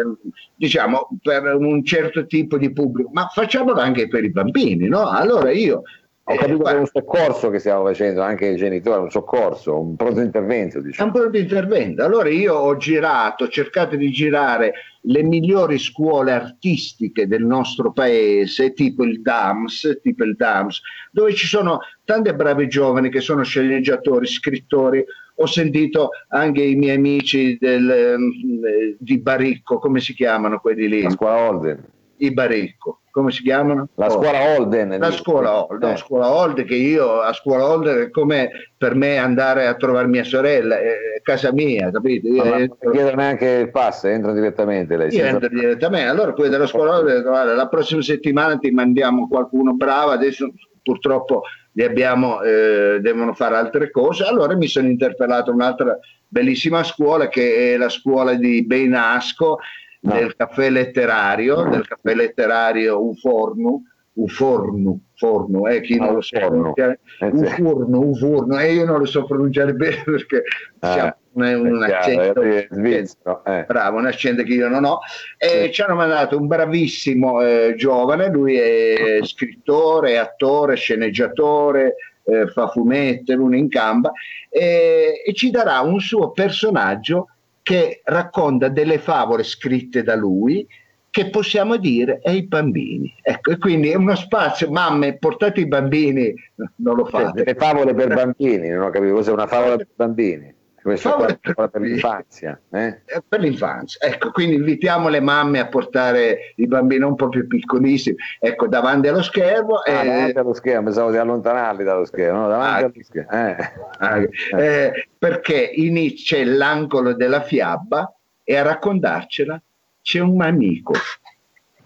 diciamo 0.55 1.09
per 1.21 1.57
un 1.57 1.85
certo 1.85 2.25
tipo 2.27 2.59
di 2.59 2.73
pubblico, 2.73 3.11
ma 3.13 3.27
facciamolo 3.27 3.81
anche 3.81 4.07
per 4.07 4.23
i 4.23 4.31
bambini, 4.31 4.87
no? 4.87 5.09
Allora 5.09 5.51
io 5.51 5.83
ho 6.25 6.37
capito 6.37 6.61
eh, 6.61 6.65
che 6.65 6.77
è 6.77 6.79
un 6.79 6.87
soccorso 6.87 7.51
che 7.51 7.59
stiamo 7.59 7.85
facendo 7.85 8.23
anche 8.23 8.47
i 8.47 8.57
genitori, 8.57 9.03
un 9.03 9.11
soccorso, 9.11 9.81
un 9.81 9.97
pronto 9.97 10.21
intervento. 10.21 10.81
Diciamo. 10.81 11.11
Un 11.11 11.21
pronto 11.21 11.39
intervento. 11.39 12.05
Allora 12.05 12.29
io 12.29 12.55
ho 12.55 12.77
girato, 12.77 13.45
ho 13.45 13.49
cercato 13.49 13.97
di 13.97 14.11
girare 14.11 14.73
le 15.07 15.23
migliori 15.25 15.79
scuole 15.79 16.31
artistiche 16.31 17.27
del 17.27 17.45
nostro 17.45 17.91
paese, 17.93 18.73
tipo 18.73 19.03
il 19.03 19.21
DAMS, 19.21 19.99
tipo 20.01 20.23
il 20.23 20.37
DAMS 20.37 20.81
dove 21.11 21.35
ci 21.35 21.47
sono 21.47 21.81
tante 22.05 22.35
brave 22.35 22.69
giovani 22.69 23.11
che 23.11 23.21
sono 23.21 23.43
sceneggiatori, 23.43 24.27
scrittori. 24.27 25.05
Ho 25.37 25.47
sentito 25.47 26.11
anche 26.29 26.63
i 26.63 26.77
miei 26.77 26.97
amici 26.97 27.57
del, 27.59 28.15
mm, 28.17 28.65
di 28.97 29.19
Baricco, 29.19 29.79
come 29.79 29.99
si 29.99 30.15
chiamano 30.15 30.61
quelli 30.61 30.89
lì? 30.89 31.03
La 31.03 31.11
scuola 31.11 31.49
Olden. 31.49 31.85
I 32.25 32.33
Baricco 32.33 33.03
come 33.13 33.31
si 33.31 33.43
chiamano? 33.43 33.89
La 33.97 34.09
scuola 34.09 34.57
Holden. 34.57 34.97
La 34.99 35.11
scuola 35.11 35.67
Holden, 35.67 35.89
eh. 35.89 35.93
la 35.93 35.97
scuola 35.97 36.33
Holden 36.33 36.65
che 36.65 36.75
io 36.75 37.21
a 37.21 37.33
scuola 37.35 37.69
Holden 37.69 38.01
è 38.05 38.11
come 38.11 38.51
per 38.77 38.95
me 38.95 39.19
andare 39.19 39.67
a 39.67 39.75
trovare 39.75 40.07
mia 40.07 40.25
sorella, 40.25 40.79
è 40.79 41.21
casa 41.23 41.53
mia, 41.53 41.91
capito? 41.91 42.27
Io 42.29 42.43
non 42.43 42.61
entro... 42.61 42.91
chiedo 42.91 43.15
neanche 43.15 43.47
il 43.47 43.71
pass, 43.71 44.05
entra 44.05 44.33
direttamente 44.33 44.97
lei. 44.97 45.15
Io 45.15 45.27
entro 45.27 45.49
direttamente, 45.49 46.09
allora 46.09 46.33
poi 46.33 46.49
della 46.49 46.67
scuola 46.67 46.97
Holden 46.97 47.23
guarda, 47.23 47.55
la 47.55 47.69
prossima 47.69 48.01
settimana 48.01 48.57
ti 48.57 48.71
mandiamo 48.71 49.29
qualcuno 49.29 49.75
bravo, 49.75 50.11
adesso 50.11 50.51
purtroppo 50.83 51.43
li 51.73 51.85
abbiamo, 51.85 52.41
eh, 52.41 52.99
devono 53.03 53.35
fare 53.35 53.57
altre 53.57 53.91
cose, 53.91 54.25
allora 54.25 54.57
mi 54.57 54.67
sono 54.69 54.89
interpellato 54.89 55.53
un'altra 55.53 55.99
bellissima 56.27 56.83
scuola 56.83 57.29
che 57.29 57.75
è 57.75 57.77
la 57.77 57.91
scuola 57.91 58.33
di 58.33 58.65
Beinasco 58.65 59.59
no. 60.03 60.15
del 60.15 60.37
caffè 60.37 60.71
letterario, 60.71 61.63
del 61.65 61.87
caffè 61.87 62.15
letterario 62.15 63.05
Ufornu, 63.05 63.83
Ufornu, 64.15 65.01
forno, 65.15 65.67
eh, 65.69 65.81
chi 65.81 65.97
non 65.97 66.09
ah, 66.09 66.13
lo 66.13 66.21
sa 66.21 66.47
pronunciare, 66.47 67.01
eh, 67.21 67.31
Ufornu, 67.33 68.09
Ufornu, 68.11 68.59
e 68.59 68.67
eh, 68.67 68.73
io 68.75 68.85
non 68.85 68.99
lo 68.99 69.07
so 69.07 69.25
pronunciare 69.25 69.73
bene 69.75 70.03
perché 70.05 70.43
diciamo, 70.75 71.15
un, 71.33 71.67
un 71.67 71.83
accento, 71.83 72.43
svizzero, 72.71 73.45
eh. 73.45 73.65
bravo, 73.67 73.99
un 73.99 74.07
accento 74.07 74.43
che 74.43 74.53
io 74.53 74.69
non 74.69 74.85
ho, 74.85 74.99
e 75.39 75.65
sì. 75.65 75.73
ci 75.73 75.83
hanno 75.83 75.95
mandato 75.95 76.37
un 76.37 76.47
bravissimo 76.47 77.41
eh, 77.41 77.75
giovane, 77.77 78.29
lui 78.31 78.57
è 78.57 79.21
scrittore, 79.25 80.19
attore, 80.19 80.77
sceneggiatore, 80.77 81.95
eh, 82.25 82.49
fa 82.49 82.69
fumetti, 82.69 83.33
l'uno 83.33 83.57
in 83.57 83.69
gamba, 83.69 84.13
e, 84.51 85.23
e 85.25 85.33
ci 85.33 85.51
darà 85.51 85.81
un 85.81 86.01
suo 86.01 86.33
personaggio 86.33 87.29
che 87.63 88.01
racconta 88.05 88.69
delle 88.69 88.99
favole 88.99 89.45
scritte 89.45 90.03
da 90.03 90.15
lui 90.15 90.67
che 91.13 91.29
possiamo 91.29 91.77
dire 91.77 92.21
ai 92.25 92.45
bambini. 92.45 93.15
Ecco, 93.21 93.51
e 93.51 93.59
quindi 93.59 93.91
è 93.91 93.97
uno 93.97 94.15
spazio, 94.17 94.71
mamme, 94.71 95.19
portate 95.19 95.61
i 95.61 95.69
bambini, 95.69 96.33
non 96.77 96.97
lo 96.97 97.05
fate. 97.05 97.45
Le 97.45 97.55
favole 97.55 97.95
per 97.95 98.15
bambini, 98.15 98.69
non 98.69 98.85
ho 98.87 98.91
capito 98.91 99.13
cos'è 99.13 99.31
una 99.31 99.47
favola 99.47 99.77
per 99.77 99.89
bambini. 99.95 100.55
Questo 100.83 101.27
è 101.27 101.39
per 101.55 101.81
l'infanzia. 101.81 102.61
Eh? 102.73 103.03
Per 103.29 103.39
l'infanzia, 103.39 104.09
ecco, 104.09 104.33
quindi 104.33 104.57
invitiamo 104.57 105.09
le 105.09 105.21
mamme 105.21 105.61
a 105.61 105.69
portare 105.69 106.55
i 106.57 106.67
bambini 106.67 107.05
un 107.05 107.15
po' 107.15 107.29
più 107.29 107.47
piccolissimi, 107.47 108.17
ecco, 108.41 108.67
davanti 108.67 109.07
allo 109.07 109.23
schermo. 109.23 109.77
Ah, 109.77 110.03
eh, 110.03 110.07
davanti 110.07 110.39
allo 110.39 110.55
schermo, 110.55 110.85
pensavo 110.85 111.11
di 111.13 111.19
allontanarli 111.19 111.85
dallo 111.85 112.05
schermo, 112.05 112.41
no, 112.41 112.49
davanti 112.49 112.83
ah, 112.83 112.87
allo 112.87 113.05
schermo. 113.05 113.31
Eh. 113.31 113.73
Ah, 113.99 114.61
eh, 114.61 115.09
perché 115.17 115.71
inizia 115.73 116.45
l'angolo 116.45 117.15
della 117.15 117.43
fiaba 117.43 118.13
e 118.43 118.57
a 118.57 118.63
raccontarcela 118.63 119.63
c'è 120.03 120.19
un 120.19 120.43
amico. 120.43 120.95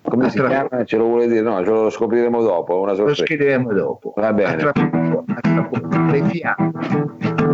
Come 0.09 0.31
si 0.31 0.41
chiama? 0.41 0.85
Ce 0.85 0.97
lo 0.97 1.05
vuole 1.05 1.27
dire? 1.27 1.43
No, 1.43 1.63
ce 1.65 1.71
lo 1.71 1.91
scopriremo 1.91 2.41
dopo. 2.41 2.81
Una 2.81 2.93
Lo 2.93 3.13
scopriremo 3.13 3.73
dopo. 3.73 4.15
Va 4.17 4.33
bene. 4.33 4.53
Attraverso, 4.53 5.25
attraverso 5.27 6.11
le 6.11 6.25
fiamme. 6.31 7.46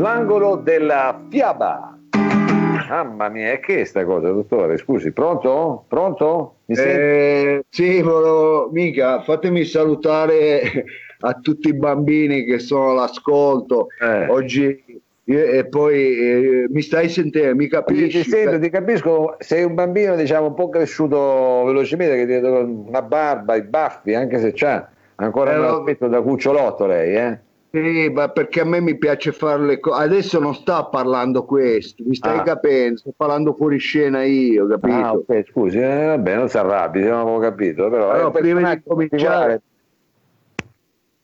L'angolo 0.00 0.56
della 0.56 1.20
fiaba. 1.28 1.99
Mamma 2.90 3.28
mia, 3.28 3.52
è 3.52 3.60
che 3.60 3.84
sta 3.84 4.04
cosa, 4.04 4.32
dottore? 4.32 4.76
Scusi, 4.76 5.12
pronto? 5.12 5.84
Pronto? 5.86 6.56
Mi 6.64 6.76
eh, 6.76 7.64
sì, 7.68 8.02
volevo, 8.02 8.68
mica, 8.72 9.22
fatemi 9.22 9.64
salutare 9.64 10.84
a 11.20 11.34
tutti 11.34 11.68
i 11.68 11.74
bambini 11.74 12.42
che 12.44 12.58
sono 12.58 12.90
all'ascolto. 12.90 13.86
Eh. 14.00 14.26
Oggi 14.26 15.02
e 15.22 15.66
poi 15.66 16.18
eh, 16.18 16.66
mi 16.68 16.82
stai 16.82 17.08
sentendo, 17.08 17.54
mi 17.54 17.68
capisci? 17.68 18.22
Ti 18.22 18.28
sento, 18.28 18.58
ti 18.58 18.68
capisco, 18.70 19.36
sei 19.38 19.62
un 19.62 19.74
bambino 19.74 20.16
diciamo 20.16 20.48
un 20.48 20.54
po' 20.54 20.68
cresciuto 20.68 21.62
velocemente, 21.66 22.16
che 22.16 22.26
ti 22.26 22.44
una 22.44 23.02
barba, 23.02 23.54
i 23.54 23.62
baffi, 23.62 24.14
anche 24.14 24.40
se 24.40 24.50
c'ha 24.52 24.88
ancora 25.14 25.52
eh, 25.52 25.58
un 25.58 25.64
aspetto 25.66 26.08
da 26.08 26.20
cucciolotto 26.20 26.86
lei, 26.86 27.14
eh? 27.14 27.38
Sì, 27.72 28.10
ma 28.12 28.28
perché 28.30 28.60
a 28.60 28.64
me 28.64 28.80
mi 28.80 28.98
piace 28.98 29.30
fare 29.30 29.62
le 29.62 29.78
cose. 29.78 30.02
Adesso 30.02 30.40
non 30.40 30.54
sta 30.54 30.84
parlando 30.86 31.44
questo, 31.44 32.02
mi 32.04 32.16
stai 32.16 32.38
ah. 32.38 32.42
capendo? 32.42 32.98
Sto 32.98 33.12
parlando 33.16 33.54
fuori 33.54 33.78
scena 33.78 34.24
io, 34.24 34.66
capito? 34.66 34.96
Ah, 34.96 35.12
ok, 35.12 35.44
scusi, 35.48 35.78
eh, 35.78 36.06
vabbè, 36.06 36.34
non 36.34 36.48
si 36.48 36.58
arrabbi, 36.58 37.02
non 37.02 37.20
avevo 37.20 37.38
capito. 37.38 37.88
Però, 37.88 38.10
allora, 38.10 38.30
prima 38.32 38.74
di 38.74 38.82
cominciare, 38.84 39.62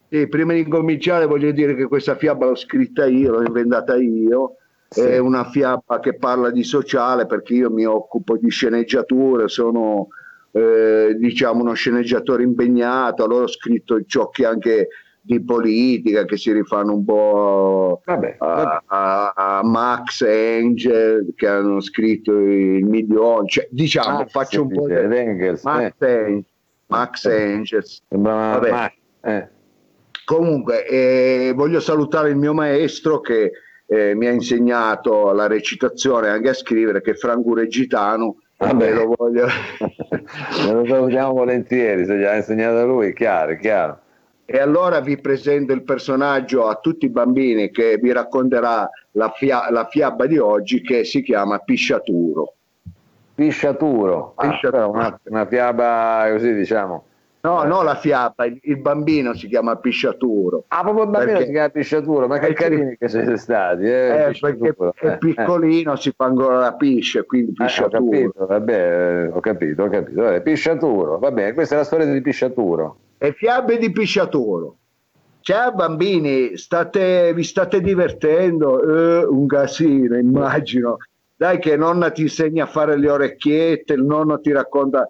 sì, 0.08 0.28
prima 0.28 0.52
di 0.52 0.68
cominciare 0.68 1.26
voglio 1.26 1.50
dire 1.50 1.74
che 1.74 1.86
questa 1.86 2.14
fiaba 2.14 2.46
l'ho 2.46 2.54
scritta 2.54 3.06
io, 3.06 3.32
l'ho 3.32 3.42
inventata 3.42 3.96
io. 3.96 4.56
Sì. 4.88 5.00
È 5.00 5.18
una 5.18 5.44
fiaba 5.50 5.98
che 5.98 6.14
parla 6.14 6.50
di 6.50 6.62
sociale 6.62 7.26
perché 7.26 7.54
io 7.54 7.70
mi 7.70 7.84
occupo 7.84 8.36
di 8.36 8.48
sceneggiature, 8.50 9.48
sono 9.48 10.08
eh, 10.52 11.16
diciamo 11.18 11.62
uno 11.62 11.72
sceneggiatore 11.72 12.44
impegnato, 12.44 13.24
allora 13.24 13.42
ho 13.42 13.48
scritto 13.48 14.00
giochi 14.02 14.44
anche 14.44 14.88
di 15.26 15.42
politica 15.42 16.24
che 16.24 16.36
si 16.36 16.52
rifanno 16.52 16.94
un 16.94 17.04
po' 17.04 18.00
vabbè, 18.04 18.36
vabbè. 18.38 18.78
A, 18.86 19.32
a, 19.34 19.60
Max 19.64 20.22
e 20.22 20.58
Angel 20.60 21.32
che 21.34 21.48
hanno 21.48 21.80
scritto 21.80 22.32
il 22.32 22.84
milione, 22.84 23.48
cioè, 23.48 23.66
diciamo 23.68 24.18
Max, 24.18 24.30
faccio 24.30 24.62
un 24.62 24.68
po' 24.68 24.86
di 24.86 24.94
Engels, 24.94 25.64
Max, 25.64 25.92
eh. 25.98 26.44
Max 26.86 27.24
Angels. 27.24 28.02
Vabbè. 28.08 28.92
Eh. 29.22 29.48
Comunque, 30.24 30.86
eh, 30.86 31.52
voglio 31.56 31.80
salutare 31.80 32.30
il 32.30 32.36
mio 32.36 32.54
maestro 32.54 33.20
che 33.20 33.50
eh, 33.86 34.14
mi 34.14 34.26
ha 34.28 34.30
insegnato 34.30 35.32
la 35.32 35.48
recitazione 35.48 36.28
anche 36.28 36.50
a 36.50 36.54
scrivere, 36.54 37.00
che 37.00 37.12
è 37.12 37.14
Franco 37.14 37.52
Regitano. 37.52 38.36
Vabbè, 38.58 38.94
lo 38.94 39.12
voglio. 39.16 39.46
lo 40.72 40.86
salutiamo 40.86 41.32
volentieri, 41.32 42.04
se 42.04 42.16
gli 42.16 42.24
ha 42.24 42.36
insegnato 42.36 42.86
lui, 42.86 43.12
chiaro, 43.12 43.56
chiaro. 43.56 44.04
E 44.48 44.58
allora 44.58 45.00
vi 45.00 45.18
presento 45.18 45.72
il 45.72 45.82
personaggio 45.82 46.68
a 46.68 46.76
tutti 46.76 47.06
i 47.06 47.10
bambini 47.10 47.70
che 47.70 47.98
vi 48.00 48.12
racconterà 48.12 48.88
la, 49.12 49.30
fia- 49.30 49.68
la 49.70 49.86
fiaba 49.86 50.26
di 50.26 50.38
oggi 50.38 50.82
che 50.82 51.02
si 51.04 51.20
chiama 51.22 51.58
Pisciaturo. 51.58 52.54
Pisciaturo, 53.34 54.34
Pisciaturo. 54.38 54.82
Ah, 54.82 54.86
una, 54.86 55.20
una 55.24 55.46
fiaba 55.46 56.28
così 56.30 56.54
diciamo 56.54 57.04
No, 57.46 57.62
no, 57.62 57.82
la 57.82 57.94
fiaba, 57.94 58.44
il, 58.44 58.58
il, 58.62 58.78
bambino 58.78 59.32
si 59.34 59.46
chiama 59.46 59.76
Pisciaturo. 59.76 60.64
Ah, 60.66 60.82
proprio 60.82 61.04
il 61.04 61.10
bambino 61.10 61.32
perché... 61.32 61.46
si 61.46 61.52
chiama 61.52 61.68
Pisciaturo, 61.68 62.26
ma 62.26 62.38
che 62.38 62.46
eh, 62.46 62.52
carini 62.54 62.96
che 62.96 63.08
siete 63.08 63.36
stati. 63.36 63.84
Eh, 63.84 64.30
eh 64.30 64.36
perché 64.40 64.74
è 64.96 65.06
eh, 65.06 65.18
piccolino, 65.18 65.92
eh. 65.92 65.96
si 65.96 66.12
fa 66.16 66.24
ancora 66.24 66.58
la 66.58 66.72
piscia, 66.74 67.22
quindi 67.22 67.52
Pisciaturo. 67.52 67.98
ho 67.98 68.08
capito, 68.08 68.46
vabbè, 68.46 69.30
ho 69.32 69.38
capito, 69.38 69.82
ho 69.84 69.88
capito. 69.88 70.22
Vabbè, 70.22 70.42
Pisciaturo, 70.42 71.18
va 71.18 71.30
bene, 71.30 71.52
questa 71.52 71.76
è 71.76 71.78
la 71.78 71.84
storia 71.84 72.06
di 72.06 72.20
Pisciaturo. 72.20 72.98
E 73.18 73.32
fiabe 73.32 73.78
di 73.78 73.90
Pisciaturo. 73.90 74.76
Ciao 75.40 75.72
bambini, 75.72 76.56
state, 76.58 77.32
vi 77.32 77.44
state 77.44 77.80
divertendo? 77.80 78.82
Eh, 78.82 79.24
un 79.24 79.46
casino, 79.46 80.16
immagino. 80.18 80.98
Dai 81.34 81.58
che 81.58 81.76
nonna 81.76 82.10
ti 82.10 82.22
insegna 82.22 82.64
a 82.64 82.66
fare 82.66 82.98
le 82.98 83.10
orecchiette, 83.10 83.94
il 83.94 84.02
nonno 84.02 84.38
ti 84.40 84.52
racconta 84.52 85.08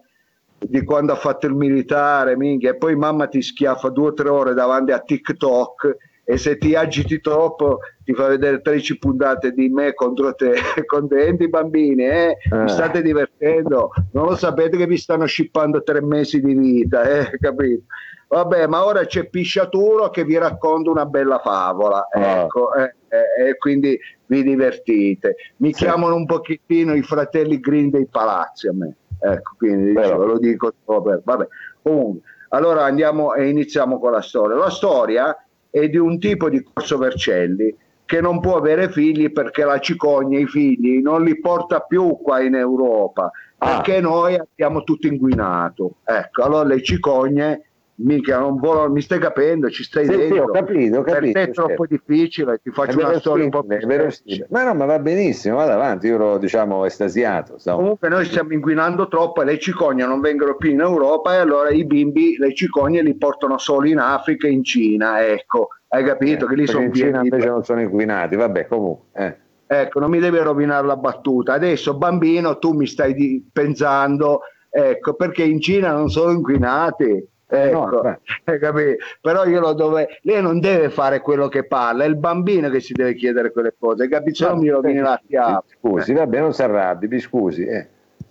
di 0.59 0.85
quando 0.85 1.13
ha 1.13 1.17
fatto 1.17 1.47
il 1.47 1.55
militare, 1.55 2.37
minchia, 2.37 2.71
e 2.71 2.77
poi 2.77 2.95
mamma 2.95 3.27
ti 3.27 3.43
schiaffa 3.43 3.89
due 3.89 4.09
o 4.09 4.13
tre 4.13 4.29
ore 4.29 4.55
davanti 4.55 4.93
a 4.93 5.01
TikTok 5.01 5.97
e 6.29 6.39
se 6.39 6.59
ti 6.59 6.75
agiti 6.75 7.21
troppo 7.21 7.79
ti 8.03 8.13
fa 8.13 8.27
vedere 8.27 8.61
13 8.61 8.99
puntate 8.99 9.53
di 9.53 9.69
me 9.69 9.95
contro 9.95 10.35
te, 10.35 10.55
contenti 10.85 11.49
bambini, 11.49 12.05
eh? 12.05 12.37
vi 12.51 12.65
eh. 12.65 12.69
state 12.69 13.01
divertendo, 13.01 13.93
non 14.11 14.27
lo 14.27 14.35
sapete 14.35 14.77
che 14.77 14.89
vi 14.89 14.97
stanno 14.97 15.25
scippando 15.27 15.85
tre 15.85 16.03
mesi 16.03 16.41
di 16.41 16.55
vita, 16.55 17.03
eh? 17.09 17.31
capito? 17.39 17.85
Vabbè, 18.29 18.67
ma 18.67 18.85
ora 18.85 19.07
c'è 19.07 19.29
Pisciaturo 19.29 20.11
che 20.11 20.25
vi 20.25 20.37
racconta 20.37 20.91
una 20.91 21.07
bella 21.07 21.39
favola, 21.39 22.09
oh. 22.13 22.21
ecco, 22.21 22.75
eh, 22.75 22.95
eh, 23.07 23.51
e 23.51 23.57
quindi 23.57 23.97
vi 24.27 24.43
divertite. 24.43 25.37
Mi 25.59 25.73
sì. 25.73 25.85
chiamano 25.85 26.17
un 26.17 26.27
pochettino 26.27 26.93
i 26.97 27.03
fratelli 27.03 27.61
Green 27.61 27.91
dei 27.91 28.09
palazzi 28.11 28.67
a 28.67 28.73
me. 28.73 28.97
Ecco, 29.21 29.55
quindi 29.57 29.95
diciamo, 29.95 30.25
lo 30.25 30.39
dico. 30.39 30.73
Vabbè. 30.85 31.47
Comunque, 31.83 32.23
allora 32.49 32.85
andiamo 32.85 33.33
e 33.33 33.49
iniziamo 33.49 34.01
con 34.01 34.11
la 34.11 34.23
storia. 34.23 34.57
La 34.57 34.71
storia 34.71 35.46
è 35.81 35.89
di 35.91 35.99
un 35.99 36.19
tipo 36.19 36.49
di 36.49 36.63
Corso 36.63 36.97
Vercelli 36.97 37.75
che 38.07 38.21
non 38.23 38.41
può 38.41 38.57
avere 38.57 38.89
figli 38.89 39.31
perché 39.31 39.65
la 39.65 39.79
cicogna 39.79 40.39
i 40.39 40.47
figli 40.47 41.03
non 41.03 41.23
li 41.23 41.39
porta 41.39 41.81
più 41.81 42.17
qua 42.23 42.41
in 42.41 42.55
Europa 42.55 43.31
ah. 43.59 43.67
perché 43.67 44.01
noi 44.01 44.37
abbiamo 44.37 44.85
tutto 44.85 45.07
inquinato. 45.07 45.97
Ecco, 46.05 46.45
allora 46.45 46.65
le 46.65 46.83
cicogne 46.83 47.66
mica 47.97 48.39
non 48.39 48.57
volano, 48.59 48.93
mi 48.93 49.01
stai 49.01 49.19
capendo, 49.19 49.71
ci 49.71 49.83
stai 49.83 50.05
sì, 50.05 50.11
dentro. 50.11 50.35
Sì, 50.35 50.41
ho 50.41 50.51
capito, 50.51 50.99
ho 50.99 51.03
capito. 51.03 51.33
Per 51.33 51.33
te 51.33 51.43
è 51.43 51.51
troppo 51.51 51.87
certo. 51.87 51.87
difficile, 51.89 52.61
ti 52.63 52.71
faccio 52.71 52.99
una 52.99 53.19
storia 53.19 53.45
un 53.45 53.51
po' 53.51 53.63
più 53.63 53.79
semplice. 53.81 54.47
Ma 54.51 54.65
no, 54.65 54.75
ma 54.75 54.85
va 54.85 54.99
benissimo, 54.99 55.57
vado 55.57 55.73
avanti, 55.73 56.07
io 56.07 56.15
ero 56.17 56.39
diciamo 56.39 56.85
estasiato. 56.85 57.59
Stavo... 57.59 57.79
Comunque 57.79 58.09
noi 58.09 58.25
stiamo 58.25 58.53
inquinando 58.53 59.09
troppo 59.09 59.43
e 59.43 59.45
le 59.45 59.59
cicogne 59.59 60.05
non 60.05 60.21
vengono 60.21 60.57
più 60.57 60.71
in 60.71 60.81
Europa 60.81 61.35
e 61.35 61.39
allora 61.39 61.71
i 61.71 61.85
bimbi, 61.85 62.37
le 62.39 62.55
cicogne 62.55 63.03
li 63.03 63.15
portano 63.17 63.59
solo 63.59 63.87
in 63.87 63.99
Africa 63.99 64.47
e 64.47 64.51
in 64.51 64.65
Cina, 64.65 65.25
ecco. 65.25 65.69
Hai 65.89 66.05
capito 66.05 66.45
eh, 66.45 66.49
che 66.49 66.55
lì 66.55 66.67
sono 66.67 66.85
in 66.85 66.93
Cina 66.93 67.23
invece 67.23 67.47
non 67.47 67.65
sono 67.65 67.81
inquinati, 67.81 68.37
vabbè, 68.37 68.67
comunque. 68.67 69.07
Eh. 69.15 69.37
Ecco, 69.69 69.99
non 69.99 70.11
mi 70.11 70.19
devi 70.21 70.39
rovinare 70.39 70.87
la 70.87 70.97
battuta. 70.97 71.55
Adesso, 71.55 71.97
bambino, 71.97 72.59
tu 72.59 72.73
mi 72.73 72.87
stai 72.87 73.15
di- 73.15 73.49
pensando, 73.53 74.41
ecco, 74.69 75.15
perché 75.15 75.43
in 75.43 75.61
Cina 75.61 75.93
non 75.93 76.09
sono 76.09 76.33
inquinati. 76.33 77.35
Ecco, 77.49 78.03
no, 78.03 78.19
però 79.21 79.45
io 79.45 79.61
lo 79.61 79.73
dove 79.73 80.19
lei 80.23 80.43
non 80.43 80.59
deve 80.59 80.91
fare 80.91 81.21
quello 81.21 81.47
che 81.49 81.65
parla, 81.65 82.03
è 82.03 82.09
il 82.09 82.17
bambino 82.17 82.69
che 82.71 82.81
si 82.81 82.93
deve 82.93 83.15
chiedere 83.15 83.53
quelle 83.53 83.75
cose, 83.79 84.09
capito? 84.09 84.45
Se 84.45 84.49
no, 84.49 84.57
mi 84.57 84.69
rovini 84.69 84.99
la 84.99 85.21
chiave. 85.27 85.63
Scusi, 85.79 86.13
vabbè, 86.13 86.41
non 86.41 86.53
si 86.53 86.63
arrabbi, 86.63 87.07
mi 87.07 87.21
scusi. 87.21 87.65
Eh. 87.65 87.89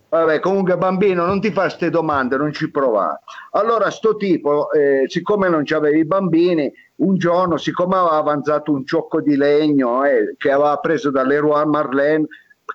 Vabbè, 0.10 0.40
comunque 0.40 0.78
bambino, 0.78 1.26
non 1.26 1.40
ti 1.40 1.52
fa 1.52 1.62
queste 1.62 1.90
domande, 1.90 2.38
non 2.38 2.52
ci 2.54 2.70
provare. 2.70 3.22
Allora, 3.52 3.90
sto 3.90 4.16
tipo, 4.18 4.72
eh, 4.72 5.04
siccome 5.08 5.50
non 5.50 5.64
c'aveva 5.64 5.98
i 5.98 6.06
bambini, 6.06 6.72
un 6.98 7.18
giorno, 7.18 7.58
siccome 7.58 7.96
aveva 7.96 8.18
avanzato 8.18 8.72
un 8.72 8.86
ciocco 8.86 9.22
di 9.22 9.36
legno 9.36 10.04
eh, 10.06 10.36
che 10.38 10.52
aveva 10.52 10.78
preso 10.78 11.10
dall'Eroy 11.10 11.66
Marlene, 11.66 12.28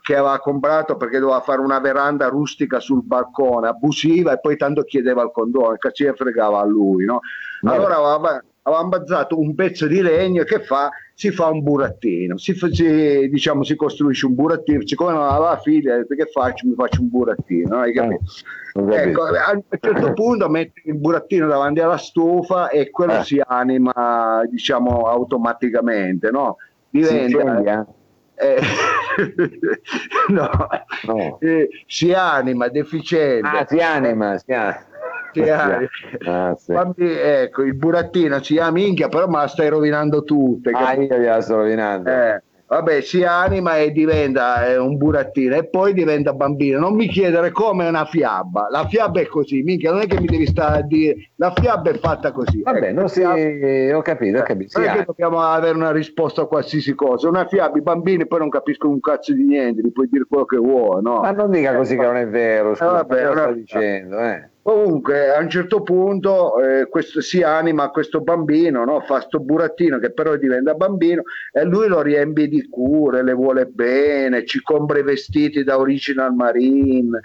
che 0.02 0.14
aveva 0.14 0.38
comprato 0.38 0.96
perché 0.96 1.18
doveva 1.18 1.40
fare 1.40 1.60
una 1.60 1.80
veranda 1.80 2.28
rustica 2.28 2.78
sul 2.80 3.02
balcone, 3.02 3.68
abusiva, 3.68 4.32
e 4.32 4.40
poi 4.40 4.56
tanto 4.56 4.82
chiedeva 4.82 5.22
il 5.22 5.30
condono, 5.32 5.76
che 5.76 5.92
ci 5.92 6.10
fregava 6.14 6.60
a 6.60 6.64
lui, 6.64 7.04
no? 7.04 7.20
Allora 7.62 7.96
aveva, 7.96 8.42
avevamo 8.62 8.88
bazzato 8.88 9.38
un 9.38 9.54
pezzo 9.54 9.86
di 9.86 10.00
legno 10.00 10.44
che 10.44 10.60
fa 10.60 10.90
si 11.14 11.30
fa 11.30 11.48
un 11.48 11.62
burattino, 11.62 12.38
si, 12.38 12.54
si, 12.54 13.28
diciamo, 13.28 13.62
si 13.62 13.76
costruisce 13.76 14.24
un 14.24 14.34
burattino, 14.34 14.86
siccome 14.86 15.12
non 15.12 15.22
aveva 15.22 15.58
figlia, 15.58 16.02
che 16.06 16.26
faccio? 16.32 16.66
Mi 16.66 16.74
faccio 16.74 17.02
un 17.02 17.10
burattino, 17.10 17.76
hai 17.78 17.92
capito? 17.92 18.22
Eh, 18.74 18.94
ecco, 18.94 19.24
a 19.24 19.52
un 19.52 19.62
certo 19.78 20.12
punto 20.14 20.48
metti 20.48 20.80
il 20.84 20.96
burattino 20.96 21.46
davanti 21.46 21.80
alla 21.80 21.98
stufa 21.98 22.70
e 22.70 22.90
quello 22.90 23.18
eh. 23.18 23.24
si 23.24 23.42
anima, 23.44 24.42
diciamo, 24.48 25.02
automaticamente, 25.08 26.30
no? 26.30 26.56
Diventa... 26.88 27.86
Eh, 28.40 28.58
no, 30.28 30.50
no. 31.04 31.38
Eh, 31.40 31.68
si 31.86 32.12
anima 32.14 32.68
deficiente. 32.68 33.46
Ah, 33.46 33.66
si 33.68 33.78
anima, 33.80 34.38
si 34.38 34.52
anima. 34.52 34.88
Ah, 36.26 36.56
sì. 36.56 36.72
ecco, 36.96 37.62
il 37.62 37.74
burattino 37.74 38.42
si 38.42 38.54
chiama 38.54 38.72
minchia, 38.72 39.08
però 39.08 39.28
me 39.28 39.38
la 39.38 39.46
stai 39.46 39.68
rovinando 39.68 40.24
tutte. 40.24 40.70
Ah, 40.70 40.94
io 40.94 41.18
la 41.20 41.40
sto 41.40 41.56
rovinando. 41.56 42.10
Eh, 42.10 42.42
vabbè, 42.70 43.00
si 43.00 43.24
anima 43.24 43.78
e 43.78 43.90
diventa 43.90 44.66
eh, 44.68 44.76
un 44.76 44.96
burattino 44.96 45.56
e 45.56 45.68
poi 45.68 45.92
diventa 45.92 46.32
bambino. 46.32 46.78
Non 46.78 46.94
mi 46.94 47.08
chiedere 47.08 47.50
come 47.50 47.86
è 47.86 47.88
una 47.88 48.04
fiaba. 48.04 48.68
La 48.70 48.86
fiaba 48.86 49.20
è 49.20 49.26
così, 49.26 49.62
minchia, 49.62 49.90
non 49.90 50.02
è 50.02 50.06
che 50.06 50.20
mi 50.20 50.26
devi 50.26 50.46
stare 50.46 50.78
a 50.78 50.82
dire. 50.82 51.30
La 51.36 51.52
fiaba 51.52 51.90
è 51.90 51.98
fatta 51.98 52.30
così. 52.30 52.62
Vabbè, 52.62 52.88
ecco, 52.88 53.00
non 53.00 53.08
si... 53.08 53.22
ho 53.22 54.02
capito, 54.02 54.38
ho 54.38 54.42
capito. 54.42 54.78
Non 54.78 54.88
è 54.88 54.92
che 54.92 55.04
dobbiamo 55.04 55.40
avere 55.40 55.74
una 55.74 55.90
risposta 55.90 56.42
a 56.42 56.46
qualsiasi 56.46 56.94
cosa. 56.94 57.28
Una 57.28 57.46
fiaba, 57.46 57.76
i 57.76 57.82
bambini 57.82 58.26
poi 58.26 58.38
non 58.38 58.50
capiscono 58.50 58.92
un 58.92 59.00
cazzo 59.00 59.34
di 59.34 59.44
niente, 59.44 59.82
gli 59.82 59.90
puoi 59.90 60.08
dire 60.08 60.24
quello 60.28 60.44
che 60.44 60.56
vuoi, 60.56 61.02
no? 61.02 61.20
Ma 61.20 61.32
non 61.32 61.50
dica 61.50 61.74
così 61.74 61.94
eh, 61.94 61.98
che 61.98 62.04
non 62.04 62.16
è 62.16 62.28
vero, 62.28 62.74
scusa, 62.74 62.90
eh, 62.90 62.92
vabbè, 62.92 63.24
lo 63.24 63.32
sta 63.32 63.52
dicendo, 63.52 64.18
eh. 64.20 64.48
Comunque 64.70 65.34
a 65.34 65.40
un 65.40 65.50
certo 65.50 65.82
punto 65.82 66.62
eh, 66.62 66.88
questo, 66.88 67.20
si 67.20 67.42
anima 67.42 67.90
questo 67.90 68.20
bambino, 68.20 68.84
no? 68.84 69.00
fa 69.00 69.20
sto 69.20 69.40
burattino 69.40 69.98
che 69.98 70.12
però 70.12 70.36
diventa 70.36 70.74
bambino 70.74 71.24
e 71.50 71.64
lui 71.64 71.88
lo 71.88 72.02
riempie 72.02 72.46
di 72.46 72.68
cure, 72.68 73.24
le 73.24 73.32
vuole 73.32 73.66
bene, 73.66 74.46
ci 74.46 74.62
compra 74.62 75.00
i 75.00 75.02
vestiti 75.02 75.64
da 75.64 75.76
Original 75.76 76.32
Marine, 76.34 77.20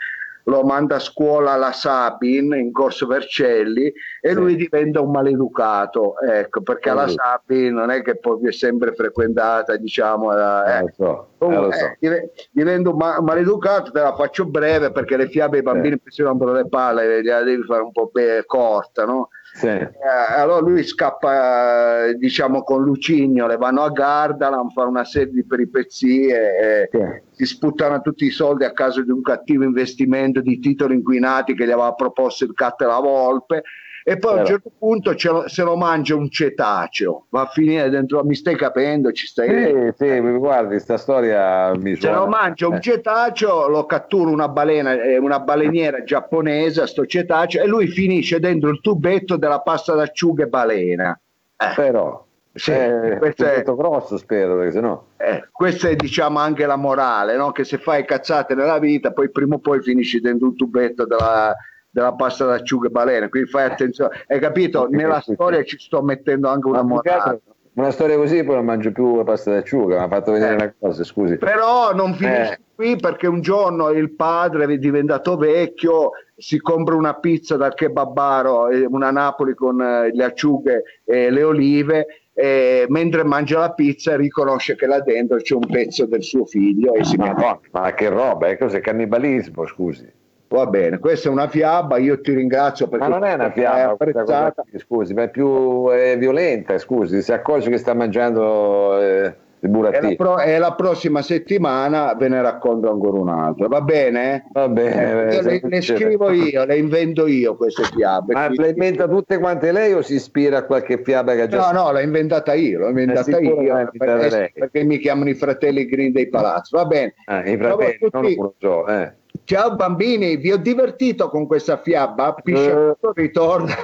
lo 0.46 0.64
manda 0.64 0.96
a 0.96 1.00
scuola 1.00 1.54
alla 1.54 1.72
Sabin 1.72 2.54
in 2.54 2.72
Corso 2.72 3.08
Vercelli 3.08 3.92
e 4.22 4.30
sì. 4.30 4.34
lui 4.34 4.56
diventa 4.56 5.02
un 5.02 5.12
maleducato, 5.12 6.20
ecco, 6.20 6.62
perché 6.62 6.90
alla 6.90 7.08
Sabin 7.08 7.74
non 7.74 7.90
è 7.90 8.02
che 8.02 8.18
poi 8.18 8.48
è 8.48 8.52
sempre 8.52 8.94
frequentata, 8.94 9.76
diciamo, 9.76 10.34
eh, 10.34 10.80
eh, 10.80 10.94
so, 10.96 11.28
eh, 11.40 11.98
eh, 12.00 12.32
diventa 12.52 12.90
un 12.90 12.98
ma- 12.98 13.22
maleducato, 13.22 13.92
te 13.92 14.02
la 14.02 14.16
faccio 14.16 14.46
breve 14.46 14.92
perché 14.92 15.18
le 15.18 15.30
fiabe 15.30 15.58
ai 15.58 15.64
bambini 15.64 16.00
sì. 16.04 16.12
si 16.12 16.22
rompono 16.22 16.54
le 16.54 16.68
palle, 16.68 17.24
la 17.24 17.44
devi 17.44 17.64
fare 17.64 17.82
un 17.82 17.92
po' 17.92 18.12
corta, 18.46 19.06
no? 19.06 19.30
Sì. 19.56 19.68
Eh, 19.68 19.90
allora 20.36 20.60
lui 20.60 20.84
scappa 20.84 22.12
diciamo 22.12 22.64
con 22.64 22.84
Lucigno, 22.84 23.48
le 23.48 23.56
vanno 23.56 23.84
a 23.84 23.90
Gardaland, 23.90 24.72
fa 24.74 24.84
una 24.84 25.06
serie 25.06 25.32
di 25.32 25.46
peripezie, 25.46 26.90
sì. 26.92 27.00
si 27.32 27.46
sputtano 27.46 28.02
tutti 28.02 28.26
i 28.26 28.32
soldi 28.32 28.66
a 28.66 28.74
caso 28.74 29.02
di 29.02 29.12
un 29.12 29.22
cattivo 29.22 29.64
investimento 29.64 30.42
di 30.42 30.60
titoli 30.60 30.96
inquinati 30.96 31.56
che 31.56 31.66
gli 31.66 31.72
aveva 31.72 31.94
proposto 31.94 32.44
il 32.44 32.54
Cat 32.54 32.82
e 32.82 32.86
la 32.86 33.00
Volpe 33.00 33.64
e 34.08 34.20
poi 34.20 34.38
a 34.38 34.42
un 34.42 34.46
certo 34.46 34.72
punto 34.78 35.16
lo, 35.32 35.48
se 35.48 35.64
lo 35.64 35.76
mangia 35.76 36.14
un 36.14 36.30
cetaceo, 36.30 37.26
va 37.30 37.42
a 37.42 37.48
finire 37.48 37.90
dentro, 37.90 38.24
mi 38.24 38.36
stai 38.36 38.56
capendo, 38.56 39.12
ci 39.12 39.26
stai... 39.26 39.50
Sì, 39.50 39.94
sì, 39.98 40.20
guardi, 40.20 40.80
sta 40.80 40.96
storia 40.96 41.72
mi 41.76 41.96
Se 41.96 42.12
lo 42.12 42.28
mangia 42.28 42.68
un 42.68 42.76
eh. 42.76 42.82
cetaceo, 42.82 43.68
lo 43.68 43.88
cattura 43.88 44.30
una 44.30 44.48
balena, 44.48 44.94
eh, 45.02 45.18
una 45.18 45.40
baleniera 45.40 46.04
giapponese, 46.04 46.86
sto 46.86 47.08
cetaceo, 47.08 47.64
e 47.64 47.66
lui 47.66 47.88
finisce 47.88 48.40
dentro 48.40 48.70
il 48.70 48.80
tubetto 48.80 49.38
della 49.38 49.62
pasta 49.62 49.96
d'acciughe 49.96 50.46
balena. 50.46 51.20
Eh. 51.58 51.74
Però... 51.76 52.24
Sì, 52.54 52.72
eh, 52.72 53.18
questo 53.18 53.44
è 53.44 53.64
grosso 53.64 54.16
spero 54.16 54.56
perché 54.56 54.72
sennò 54.72 55.04
eh, 55.18 55.50
questa 55.52 55.90
è 55.90 55.96
diciamo 55.98 56.40
anche 56.40 56.66
la 56.66 56.78
morale 56.78 57.36
no? 57.36 57.52
che 57.52 57.66
se 57.66 57.78
fai 57.78 58.06
cazzate 58.06 58.56
nella 58.56 58.80
vita 58.80 59.12
poi 59.12 59.30
prima 59.30 59.56
o 59.56 59.60
poi 59.60 59.82
finisci 59.82 60.22
dentro 60.22 60.48
un 60.48 60.56
tubetto 60.56 61.06
della, 61.06 61.54
della 61.96 62.12
pasta 62.12 62.44
d'acciughe 62.44 62.90
balene, 62.90 63.30
quindi 63.30 63.50
fai 63.50 63.72
attenzione. 63.72 64.26
Hai 64.28 64.42
capito? 64.42 64.88
Nella 64.92 65.22
storia 65.22 65.64
ci 65.64 65.80
sto 65.80 66.02
mettendo 66.02 66.50
anche 66.50 66.68
una 66.68 66.84
morale. 66.84 67.40
Una 67.76 67.92
storia 67.92 68.18
così 68.18 68.44
poi 68.44 68.56
non 68.56 68.66
mangio 68.66 68.92
più 68.92 69.16
la 69.18 69.24
pasta 69.24 69.52
d'acciuga, 69.52 69.98
mi 69.98 70.04
ha 70.04 70.08
fatto 70.08 70.32
vedere 70.34 70.52
eh. 70.52 70.56
una 70.56 70.74
cosa, 70.78 71.04
scusi. 71.06 71.38
Però 71.38 71.94
non 71.94 72.14
finisce 72.14 72.54
eh. 72.54 72.60
qui 72.76 72.96
perché 72.98 73.28
un 73.28 73.42
giorno 73.42 73.90
il 73.92 74.14
padre 74.14 74.66
è 74.66 74.78
diventato 74.78 75.38
vecchio, 75.38 76.12
si 76.36 76.60
compra 76.60 76.96
una 76.96 77.14
pizza 77.16 77.56
dal 77.56 77.74
kebabaro, 77.74 78.68
una 78.90 79.12
Napoli 79.12 79.54
con 79.54 79.82
eh, 79.82 80.12
le 80.14 80.24
acciughe 80.24 80.84
e 81.06 81.30
le 81.30 81.44
olive 81.44 82.08
e 82.34 82.86
mentre 82.90 83.24
mangia 83.24 83.60
la 83.60 83.72
pizza 83.72 84.18
riconosce 84.18 84.76
che 84.76 84.86
là 84.86 85.00
dentro 85.00 85.38
c'è 85.38 85.56
un 85.56 85.68
pezzo 85.68 86.06
del 86.06 86.24
suo 86.24 86.46
figlio 86.46 86.94
e 86.94 87.06
si 87.06 87.16
ma, 87.16 87.32
no, 87.32 87.62
ma 87.72 87.94
che 87.94 88.10
roba, 88.10 88.48
è 88.48 88.58
cos'è 88.58 88.82
cannibalismo, 88.82 89.66
scusi. 89.66 90.24
Va 90.56 90.68
bene, 90.68 91.00
questa 91.00 91.28
è 91.28 91.32
una 91.32 91.50
fiaba, 91.50 91.98
io 91.98 92.22
ti 92.22 92.34
ringrazio 92.34 92.88
perché... 92.88 93.08
Ma 93.08 93.18
non 93.18 93.28
è 93.28 93.34
una 93.34 93.52
fiaba, 93.52 93.98
cosa, 93.98 94.54
scusi, 94.78 95.14
ma 95.14 95.24
è 95.24 95.30
più 95.30 95.90
è 95.90 96.18
violenta, 96.18 96.78
scusi, 96.78 97.22
si 97.22 97.34
accorge 97.34 97.70
che 97.70 97.78
sta 97.78 97.94
mangiando 97.94 98.98
eh, 99.02 99.36
il 99.60 99.70
burattino. 99.70 100.08
E 100.08 100.10
la, 100.12 100.16
pro, 100.16 100.40
e 100.40 100.58
la, 100.58 100.74
prossima 100.74 101.22
settimana 101.22 102.14
ve 102.14 102.30
ne 102.30 102.42
racconto 102.42 102.90
ancora 102.90 103.20
un'altra, 103.20 103.68
va 103.68 103.82
bene? 103.82 104.48
Va 104.54 104.70
bene. 104.70 105.28
Eh, 105.28 105.42
le, 105.42 105.60
le, 105.62 105.82
scrivo 105.82 106.32
io, 106.32 106.64
le 106.64 106.78
invento 106.78 107.28
io 107.28 107.58
queste 107.58 107.84
fiabe. 107.94 108.34
Ma 108.34 108.48
le 108.48 108.70
inventa 108.70 109.10
tutte 109.10 109.38
quante 109.38 109.74
lei 109.74 109.92
o 109.92 110.02
si 110.02 110.16
ispira 110.16 110.60
a 110.60 110.64
qualche 110.64 111.04
fiaba 111.04 111.34
che 111.34 111.42
ha 111.42 111.48
già... 111.48 111.70
No, 111.70 111.84
no, 111.84 111.92
l'ho 111.92 112.00
inventata 112.00 112.54
io, 112.54 112.80
l'ho 112.80 112.88
inventata 112.88 113.40
io, 113.40 113.90
perché, 113.92 114.54
perché, 114.56 114.84
mi 114.86 115.00
chiamano 115.00 115.30
i 115.30 115.36
fratelli 115.36 115.86
Green 115.86 116.14
dei 116.14 116.30
Palazzi, 116.30 116.74
va 116.74 116.86
bene. 116.86 117.14
Ah, 117.26 117.46
i 117.46 117.58
fratelli, 117.58 117.98
tutti, 117.98 118.36
non 118.38 118.54
lo 118.58 118.88
eh. 118.88 119.24
Ciao 119.46 119.76
bambini, 119.76 120.38
vi 120.38 120.52
ho 120.52 120.58
divertito 120.58 121.30
con 121.30 121.46
questa 121.46 121.78
fiaba? 121.78 122.34
Pisciaturo 122.42 123.14
eh. 123.16 123.22
ritorna. 123.22 123.76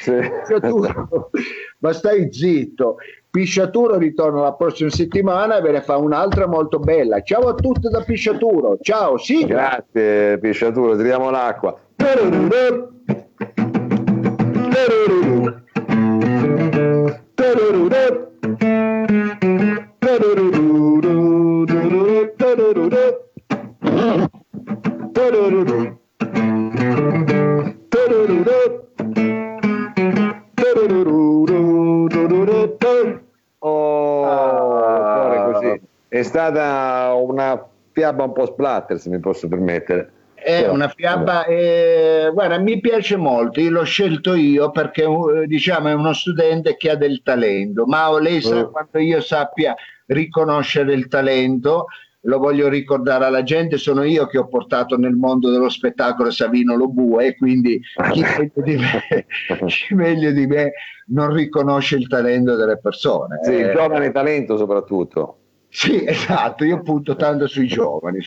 Sì. 0.00 0.12
Ma 1.78 1.92
stai 1.92 2.32
zitto. 2.32 2.98
Pisciaturo 3.28 3.98
ritorna 3.98 4.42
la 4.42 4.52
prossima 4.52 4.88
settimana 4.88 5.56
e 5.56 5.60
ve 5.60 5.72
ne 5.72 5.82
fa 5.82 5.96
un'altra 5.96 6.46
molto 6.46 6.78
bella. 6.78 7.20
Ciao 7.22 7.48
a 7.48 7.54
tutti 7.54 7.88
da 7.88 8.00
Pisciaturo. 8.02 8.78
Ciao, 8.80 9.18
sì. 9.18 9.44
Grazie 9.44 10.38
Pisciaturo, 10.38 10.96
tiriamo 10.96 11.30
l'acqua. 11.30 11.76
È 11.96 12.04
stata 36.46 37.14
una 37.14 37.68
fiaba 37.92 38.24
un 38.24 38.32
po' 38.32 38.46
splatter, 38.46 38.98
se 38.98 39.10
mi 39.10 39.20
posso 39.20 39.48
permettere. 39.48 40.12
È 40.34 40.60
Però, 40.60 40.74
una 40.74 40.88
fiaba, 40.88 41.44
eh, 41.46 42.30
guarda, 42.32 42.58
mi 42.58 42.78
piace 42.78 43.16
molto, 43.16 43.60
io 43.60 43.70
l'ho 43.70 43.84
scelto 43.84 44.34
io 44.34 44.70
perché 44.70 45.02
eh, 45.02 45.46
diciamo 45.46 45.88
è 45.88 45.94
uno 45.94 46.12
studente 46.12 46.76
che 46.76 46.90
ha 46.90 46.94
del 46.94 47.22
talento, 47.22 47.86
ma 47.86 48.16
lei 48.20 48.40
sa 48.40 48.60
uh. 48.60 48.70
quanto 48.70 48.98
io 48.98 49.20
sappia 49.20 49.74
riconoscere 50.06 50.92
il 50.92 51.08
talento, 51.08 51.86
lo 52.20 52.38
voglio 52.38 52.68
ricordare 52.68 53.24
alla 53.24 53.42
gente, 53.42 53.78
sono 53.78 54.02
io 54.02 54.26
che 54.26 54.38
ho 54.38 54.46
portato 54.46 54.96
nel 54.96 55.14
mondo 55.14 55.50
dello 55.50 55.68
spettacolo 55.68 56.30
Savino 56.30 56.76
Lobue, 56.76 57.34
quindi 57.34 57.80
chi 58.12 58.20
meglio 58.20 58.62
di 58.62 58.76
me, 58.76 59.26
chi 59.66 59.94
meglio 59.94 60.30
di 60.32 60.46
me 60.46 60.72
non 61.08 61.32
riconosce 61.32 61.96
il 61.96 62.06
talento 62.08 62.56
delle 62.56 62.78
persone. 62.78 63.38
Sì, 63.42 63.52
il 63.52 63.68
eh, 63.70 63.72
giovane 63.72 64.12
talento 64.12 64.56
soprattutto. 64.56 65.38
Sì, 65.76 66.02
esatto, 66.08 66.64
io 66.64 66.80
punto 66.80 67.16
tanto 67.16 67.46
sui 67.46 67.66
giovani. 67.66 68.20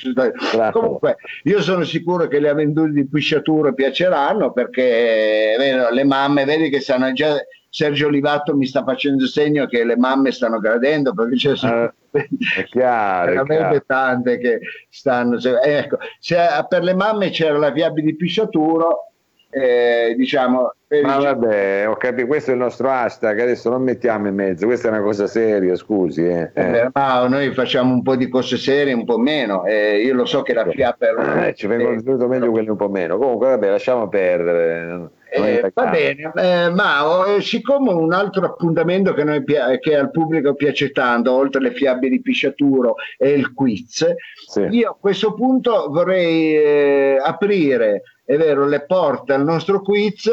Comunque, 0.72 1.16
io 1.46 1.62
sono 1.64 1.84
sicuro 1.84 2.28
che 2.28 2.40
le 2.40 2.50
avventure 2.50 2.92
di 2.92 3.08
Pisciaturo 3.08 3.74
piaceranno 3.74 4.52
perché 4.52 5.56
eh, 5.56 5.92
le 5.92 6.04
mamme, 6.04 6.46
vedi 6.46 6.70
che 6.70 6.80
stanno 6.80 7.12
già. 7.12 7.36
Sergio 7.72 8.08
Olivato 8.08 8.56
mi 8.56 8.66
sta 8.66 8.84
facendo 8.84 9.28
segno 9.28 9.68
che 9.68 9.84
le 9.84 9.96
mamme 9.96 10.32
stanno 10.32 10.58
gradendo 10.60 11.14
perché 11.14 11.36
c'è 11.36 11.56
sono 11.56 11.94
è 12.12 12.64
chiaro, 12.66 13.32
veramente 13.32 13.84
tante 13.86 14.38
che 14.38 14.60
stanno. 14.90 15.40
Ecco, 15.40 15.98
se 16.20 16.38
per 16.68 16.84
le 16.84 16.94
mamme 16.94 17.30
c'era 17.30 17.58
la 17.58 17.72
fiaba 17.72 18.00
di 18.00 18.16
Pisciaturo, 18.16 19.12
eh, 19.50 20.14
diciamo... 20.16 20.74
Per 20.90 21.04
Ma 21.04 21.20
vabbè, 21.20 21.88
ho 21.88 21.96
capito, 21.98 22.26
questo 22.26 22.50
è 22.50 22.54
il 22.56 22.60
nostro 22.60 22.90
hashtag, 22.90 23.40
adesso 23.42 23.70
non 23.70 23.84
mettiamo 23.84 24.28
in 24.28 24.34
mezzo, 24.34 24.66
questa 24.66 24.88
è 24.88 24.92
una 24.92 25.04
cosa 25.04 25.28
seria, 25.28 25.76
scusi. 25.76 26.26
Eh. 26.26 26.50
Eh. 26.52 26.90
ma 26.92 27.28
noi 27.28 27.54
facciamo 27.54 27.94
un 27.94 28.02
po' 28.02 28.16
di 28.16 28.28
cose 28.28 28.58
serie, 28.58 28.94
un 28.94 29.06
po' 29.06 29.20
meno, 29.20 29.66
eh, 29.66 30.02
io 30.02 30.16
lo 30.16 30.26
so 30.26 30.42
che 30.42 30.56
la 30.56 30.66
fiappa... 30.66 31.46
Eh, 31.46 31.54
ci 31.54 31.68
vengono 31.68 31.96
venuto 32.02 32.28
meglio 32.28 32.50
quelli 32.50 32.70
un 32.70 32.76
po' 32.76 32.90
meno, 32.90 33.20
comunque 33.20 33.50
vabbè, 33.50 33.70
lasciamo 33.70 34.10
perdere. 34.10 35.12
Eh, 35.32 35.72
va 35.72 35.86
bene, 35.86 36.32
eh, 36.36 36.70
ma 36.72 37.08
oh, 37.08 37.40
siccome 37.40 37.94
un 37.94 38.12
altro 38.12 38.48
appuntamento 38.48 39.14
che, 39.14 39.24
noi, 39.24 39.44
che, 39.44 39.96
al 39.96 40.10
pubblico 40.10 40.56
piace 40.56 40.90
tanto, 40.90 41.34
oltre 41.34 41.62
le 41.62 41.72
fiabe 41.72 42.10
di 42.10 42.20
Pisciaturo, 42.20 42.96
è 43.16 43.28
il 43.28 43.54
quiz, 43.54 44.08
sì. 44.48 44.62
io 44.72 44.90
a 44.90 44.98
questo 45.00 45.36
punto 45.36 45.86
vorrei 45.92 46.56
eh, 46.56 47.22
aprire 47.24 48.02
è 48.30 48.38
vero, 48.38 48.68
le 48.68 48.86
porte 48.86 49.34
al 49.34 49.44
nostro 49.44 49.82
quiz 49.82 50.30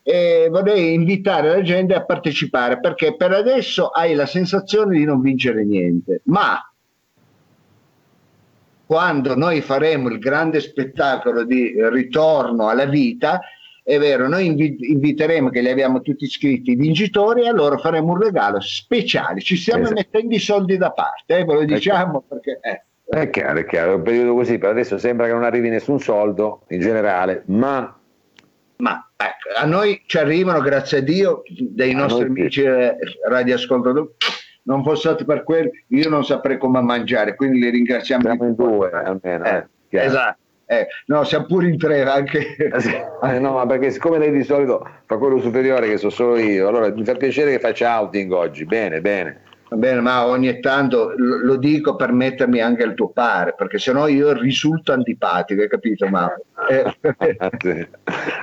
e 0.00 0.46
vorrei 0.48 0.94
invitare 0.94 1.48
la 1.48 1.60
gente 1.60 1.92
a 1.92 2.04
partecipare 2.04 2.78
perché 2.78 3.16
per 3.16 3.32
adesso 3.32 3.88
hai 3.88 4.14
la 4.14 4.26
sensazione 4.26 4.96
di 4.96 5.04
non 5.04 5.20
vincere 5.20 5.64
niente, 5.64 6.20
ma 6.26 6.64
quando 8.86 9.34
noi 9.34 9.60
faremo 9.60 10.08
il 10.08 10.20
grande 10.20 10.60
spettacolo 10.60 11.42
di 11.42 11.74
ritorno 11.90 12.68
alla 12.68 12.84
vita, 12.84 13.40
è 13.82 13.98
vero, 13.98 14.28
noi 14.28 14.46
inviteremo 14.46 15.48
che 15.48 15.62
li 15.62 15.70
abbiamo 15.70 16.00
tutti 16.00 16.22
iscritti 16.22 16.70
i 16.70 16.76
vincitori 16.76 17.42
e 17.42 17.48
allora 17.48 17.76
faremo 17.76 18.12
un 18.12 18.22
regalo 18.22 18.60
speciale. 18.60 19.40
Ci 19.40 19.56
stiamo 19.56 19.82
esatto. 19.82 19.96
mettendo 19.96 20.32
i 20.32 20.38
soldi 20.38 20.76
da 20.76 20.92
parte, 20.92 21.38
eh, 21.38 21.44
ve 21.44 21.54
lo 21.54 21.60
ecco. 21.62 21.74
diciamo 21.74 22.18
ecco. 22.18 22.24
perché. 22.28 22.60
Eh. 22.62 22.82
È 23.14 23.28
chiaro, 23.28 23.58
è 23.58 23.66
chiaro, 23.66 23.92
è 23.92 23.94
un 23.96 24.02
periodo 24.02 24.32
così, 24.32 24.56
per 24.56 24.70
adesso 24.70 24.96
sembra 24.96 25.26
che 25.26 25.34
non 25.34 25.44
arrivi 25.44 25.68
nessun 25.68 26.00
soldo 26.00 26.62
in 26.68 26.80
generale, 26.80 27.42
ma... 27.48 27.94
Ma 28.76 29.10
ecco, 29.14 29.54
a 29.54 29.66
noi 29.66 30.02
ci 30.06 30.16
arrivano, 30.16 30.60
grazie 30.62 30.98
a 30.98 31.00
Dio, 31.02 31.42
dei 31.46 31.92
nostri 31.92 32.24
amici 32.24 32.62
eh, 32.62 32.96
radioascoltatori, 33.28 34.08
non 34.62 34.82
fosse 34.82 35.14
per 35.26 35.44
quello, 35.44 35.68
io 35.88 36.08
non 36.08 36.24
saprei 36.24 36.56
come 36.56 36.80
mangiare, 36.80 37.34
quindi 37.34 37.60
li 37.60 37.68
ringraziamo. 37.68 38.22
Siamo 38.22 38.44
in 38.46 38.54
due 38.54 38.90
almeno. 38.90 39.44
Eh, 39.44 39.66
eh, 39.90 40.04
esatto. 40.04 40.38
Eh, 40.64 40.86
no, 41.08 41.22
siamo 41.24 41.44
pure 41.44 41.68
in 41.68 41.76
tre 41.76 42.02
anche. 42.04 42.56
Eh, 42.56 43.38
no, 43.38 43.52
ma 43.52 43.66
perché 43.66 43.90
siccome 43.90 44.16
lei 44.16 44.32
di 44.32 44.42
solito 44.42 44.88
fa 45.04 45.18
quello 45.18 45.38
superiore 45.38 45.86
che 45.86 45.98
so 45.98 46.08
solo 46.08 46.38
io, 46.38 46.66
allora 46.66 46.88
mi 46.88 47.04
fa 47.04 47.14
piacere 47.14 47.50
che 47.50 47.58
faccia 47.58 48.00
outing 48.00 48.32
oggi. 48.32 48.64
Bene, 48.64 49.02
bene. 49.02 49.50
Va 49.72 49.78
bene, 49.78 50.02
ma 50.02 50.26
ogni 50.26 50.60
tanto 50.60 51.14
lo 51.16 51.56
dico 51.56 51.96
per 51.96 52.12
mettermi 52.12 52.60
anche 52.60 52.82
al 52.82 52.92
tuo 52.92 53.08
pare, 53.08 53.54
perché 53.56 53.78
sennò 53.78 54.06
io 54.06 54.34
risulto 54.34 54.92
antipatico, 54.92 55.62
hai 55.62 55.68
capito? 55.68 56.06
Ma, 56.08 56.30
eh, 56.68 56.94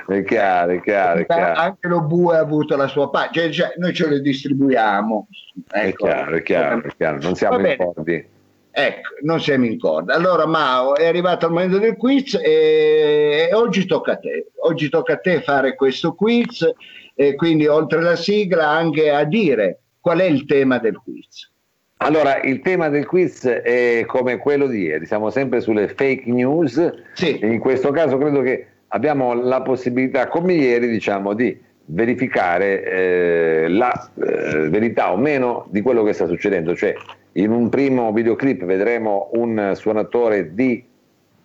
è 0.08 0.24
chiaro, 0.24 0.72
è 0.72 0.80
chiaro, 0.80 1.20
è 1.20 1.26
chiaro. 1.26 1.60
Anche 1.60 1.86
lo 1.86 2.00
bue 2.02 2.36
ha 2.36 2.40
avuto 2.40 2.76
la 2.76 2.88
sua 2.88 3.10
parte, 3.10 3.42
cioè, 3.42 3.52
cioè, 3.52 3.74
noi 3.76 3.94
ce 3.94 4.08
lo 4.08 4.18
distribuiamo. 4.18 5.28
Ecco. 5.70 6.06
È 6.06 6.10
chiaro, 6.10 6.34
è 6.34 6.42
chiaro, 6.42 6.82
è 6.82 6.90
chiaro, 6.96 7.18
non 7.20 7.36
siamo 7.36 7.64
in 7.64 7.76
cordi. 7.76 8.26
Ecco, 8.72 9.08
non 9.22 9.40
siamo 9.40 9.66
in 9.66 9.78
corda. 9.78 10.14
Allora, 10.14 10.46
Mao, 10.46 10.96
è 10.96 11.06
arrivato 11.06 11.46
il 11.46 11.52
momento 11.52 11.78
del 11.78 11.96
quiz 11.96 12.34
e, 12.34 13.46
e 13.48 13.54
oggi 13.54 13.86
tocca 13.86 14.12
a 14.12 14.16
te. 14.16 14.50
Oggi 14.62 14.88
tocca 14.88 15.12
a 15.12 15.18
te 15.18 15.42
fare 15.42 15.76
questo 15.76 16.12
quiz 16.14 16.68
e 17.14 17.36
quindi 17.36 17.68
oltre 17.68 17.98
alla 17.98 18.16
sigla 18.16 18.68
anche 18.68 19.12
a 19.12 19.22
dire 19.22 19.79
Qual 20.00 20.18
è 20.18 20.24
il 20.24 20.46
tema 20.46 20.78
del 20.78 20.96
quiz? 20.96 21.50
Allora, 21.98 22.40
il 22.40 22.60
tema 22.60 22.88
del 22.88 23.06
quiz 23.06 23.46
è 23.46 24.04
come 24.06 24.38
quello 24.38 24.66
di 24.66 24.84
ieri, 24.84 25.04
siamo 25.04 25.28
sempre 25.28 25.60
sulle 25.60 25.88
fake 25.88 26.22
news. 26.30 26.92
Sì. 27.12 27.38
In 27.42 27.58
questo 27.58 27.90
caso 27.90 28.16
credo 28.16 28.40
che 28.40 28.66
abbiamo 28.88 29.34
la 29.34 29.60
possibilità, 29.60 30.28
come 30.28 30.54
ieri, 30.54 30.88
diciamo, 30.88 31.34
di 31.34 31.58
verificare 31.84 32.84
eh, 32.84 33.68
la 33.68 34.10
eh, 34.14 34.70
verità 34.70 35.12
o 35.12 35.18
meno 35.18 35.66
di 35.68 35.82
quello 35.82 36.02
che 36.02 36.14
sta 36.14 36.26
succedendo. 36.26 36.74
Cioè, 36.74 36.94
in 37.32 37.50
un 37.50 37.68
primo 37.68 38.10
videoclip 38.12 38.64
vedremo 38.64 39.28
un 39.34 39.72
suonatore 39.74 40.54
di 40.54 40.82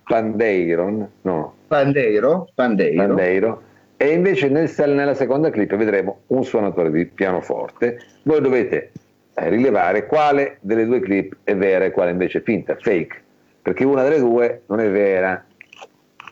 Pandeiron, 0.04 1.10
no? 1.24 1.56
Pandeiro, 1.68 2.50
Pandeiro. 2.56 3.06
Pandeiro 3.06 3.62
e 3.98 4.12
invece 4.12 4.50
nel, 4.50 4.72
nella 4.88 5.14
seconda 5.14 5.50
clip 5.50 5.76
vedremo 5.76 6.22
un 6.28 6.44
suonatore 6.44 6.92
di 6.92 7.06
pianoforte. 7.06 8.00
Voi 8.24 8.42
dovete 8.42 8.92
eh, 9.34 9.50
rilevare 9.50 10.06
quale 10.06 10.58
delle 10.62 10.86
due 10.86 11.00
clip 11.00 11.38
è 11.44 11.56
vera 11.56 11.86
e 11.86 11.92
quale 11.92 12.12
invece 12.12 12.40
è 12.40 12.42
finta, 12.42 12.76
fake, 12.80 13.22
perché 13.62 13.86
una 13.86 14.04
delle 14.04 14.20
due 14.20 14.64
non 14.68 14.80
è 14.80 14.90
vera. 14.90 15.46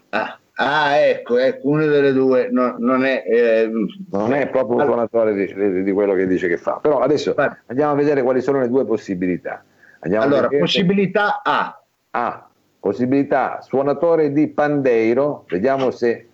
Ah, 0.10 0.40
ah 0.56 0.98
ecco, 0.98 1.38
ecco, 1.38 1.70
una 1.70 1.86
delle 1.86 2.12
due 2.12 2.50
no, 2.52 2.76
non 2.80 3.06
è... 3.06 3.24
Eh, 3.26 3.72
non 4.12 4.34
è 4.34 4.48
proprio 4.50 4.78
un 4.78 4.86
suonatore 4.86 5.34
di, 5.34 5.54
di, 5.54 5.84
di, 5.84 5.92
quello 5.92 6.14
che 6.14 6.28
dice 6.28 6.50
che 6.50 6.58
fa. 6.58 6.80
Però 6.82 7.00
adesso 7.00 7.34
andiamo 7.68 7.94
a 7.94 7.96
vedere 7.96 8.24
quali 8.24 8.42
sono 8.42 8.60
le 8.60 8.68
due 8.68 8.86
possibilità. 8.86 9.64
Andiamo 10.00 10.26
allora, 10.26 10.50
possibilità 10.50 11.42
A. 11.44 11.82
A. 12.12 12.48
Possibilità 12.78 13.62
suonatore 13.62 14.34
di 14.34 14.50
pandeiro, 14.50 15.46
vediamo 15.48 15.90
se 15.92 16.28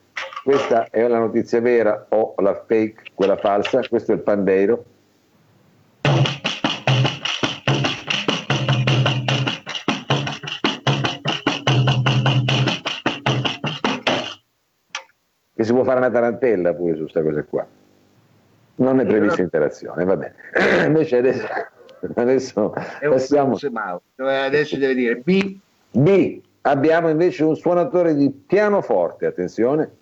questa 0.43 0.87
è 0.89 1.05
la 1.07 1.19
notizia 1.19 1.59
vera 1.59 2.05
o 2.09 2.33
la 2.37 2.63
fake, 2.65 3.11
quella 3.13 3.35
falsa, 3.37 3.81
questo 3.87 4.11
è 4.11 4.15
il 4.15 4.21
pandeiro. 4.21 4.85
Che 15.53 15.63
si 15.65 15.73
può 15.73 15.83
fare 15.83 15.97
una 15.97 16.09
tarantella 16.09 16.73
pure 16.73 16.93
su 16.93 17.01
questa 17.01 17.21
cosa 17.21 17.43
qua. 17.43 17.67
Non 18.75 19.01
è 19.01 19.05
prevista 19.05 19.41
interazione, 19.41 20.05
va 20.05 20.15
bene. 20.15 20.35
Invece 20.87 21.17
adesso, 21.17 21.45
adesso 22.15 22.73
passiamo. 23.01 23.57
Adesso 24.15 24.77
deve 24.77 24.93
dire 24.93 25.15
B. 25.17 25.57
B. 25.91 26.41
Abbiamo 26.61 27.09
invece 27.09 27.43
un 27.43 27.55
suonatore 27.55 28.15
di 28.15 28.29
pianoforte, 28.31 29.25
attenzione 29.25 29.97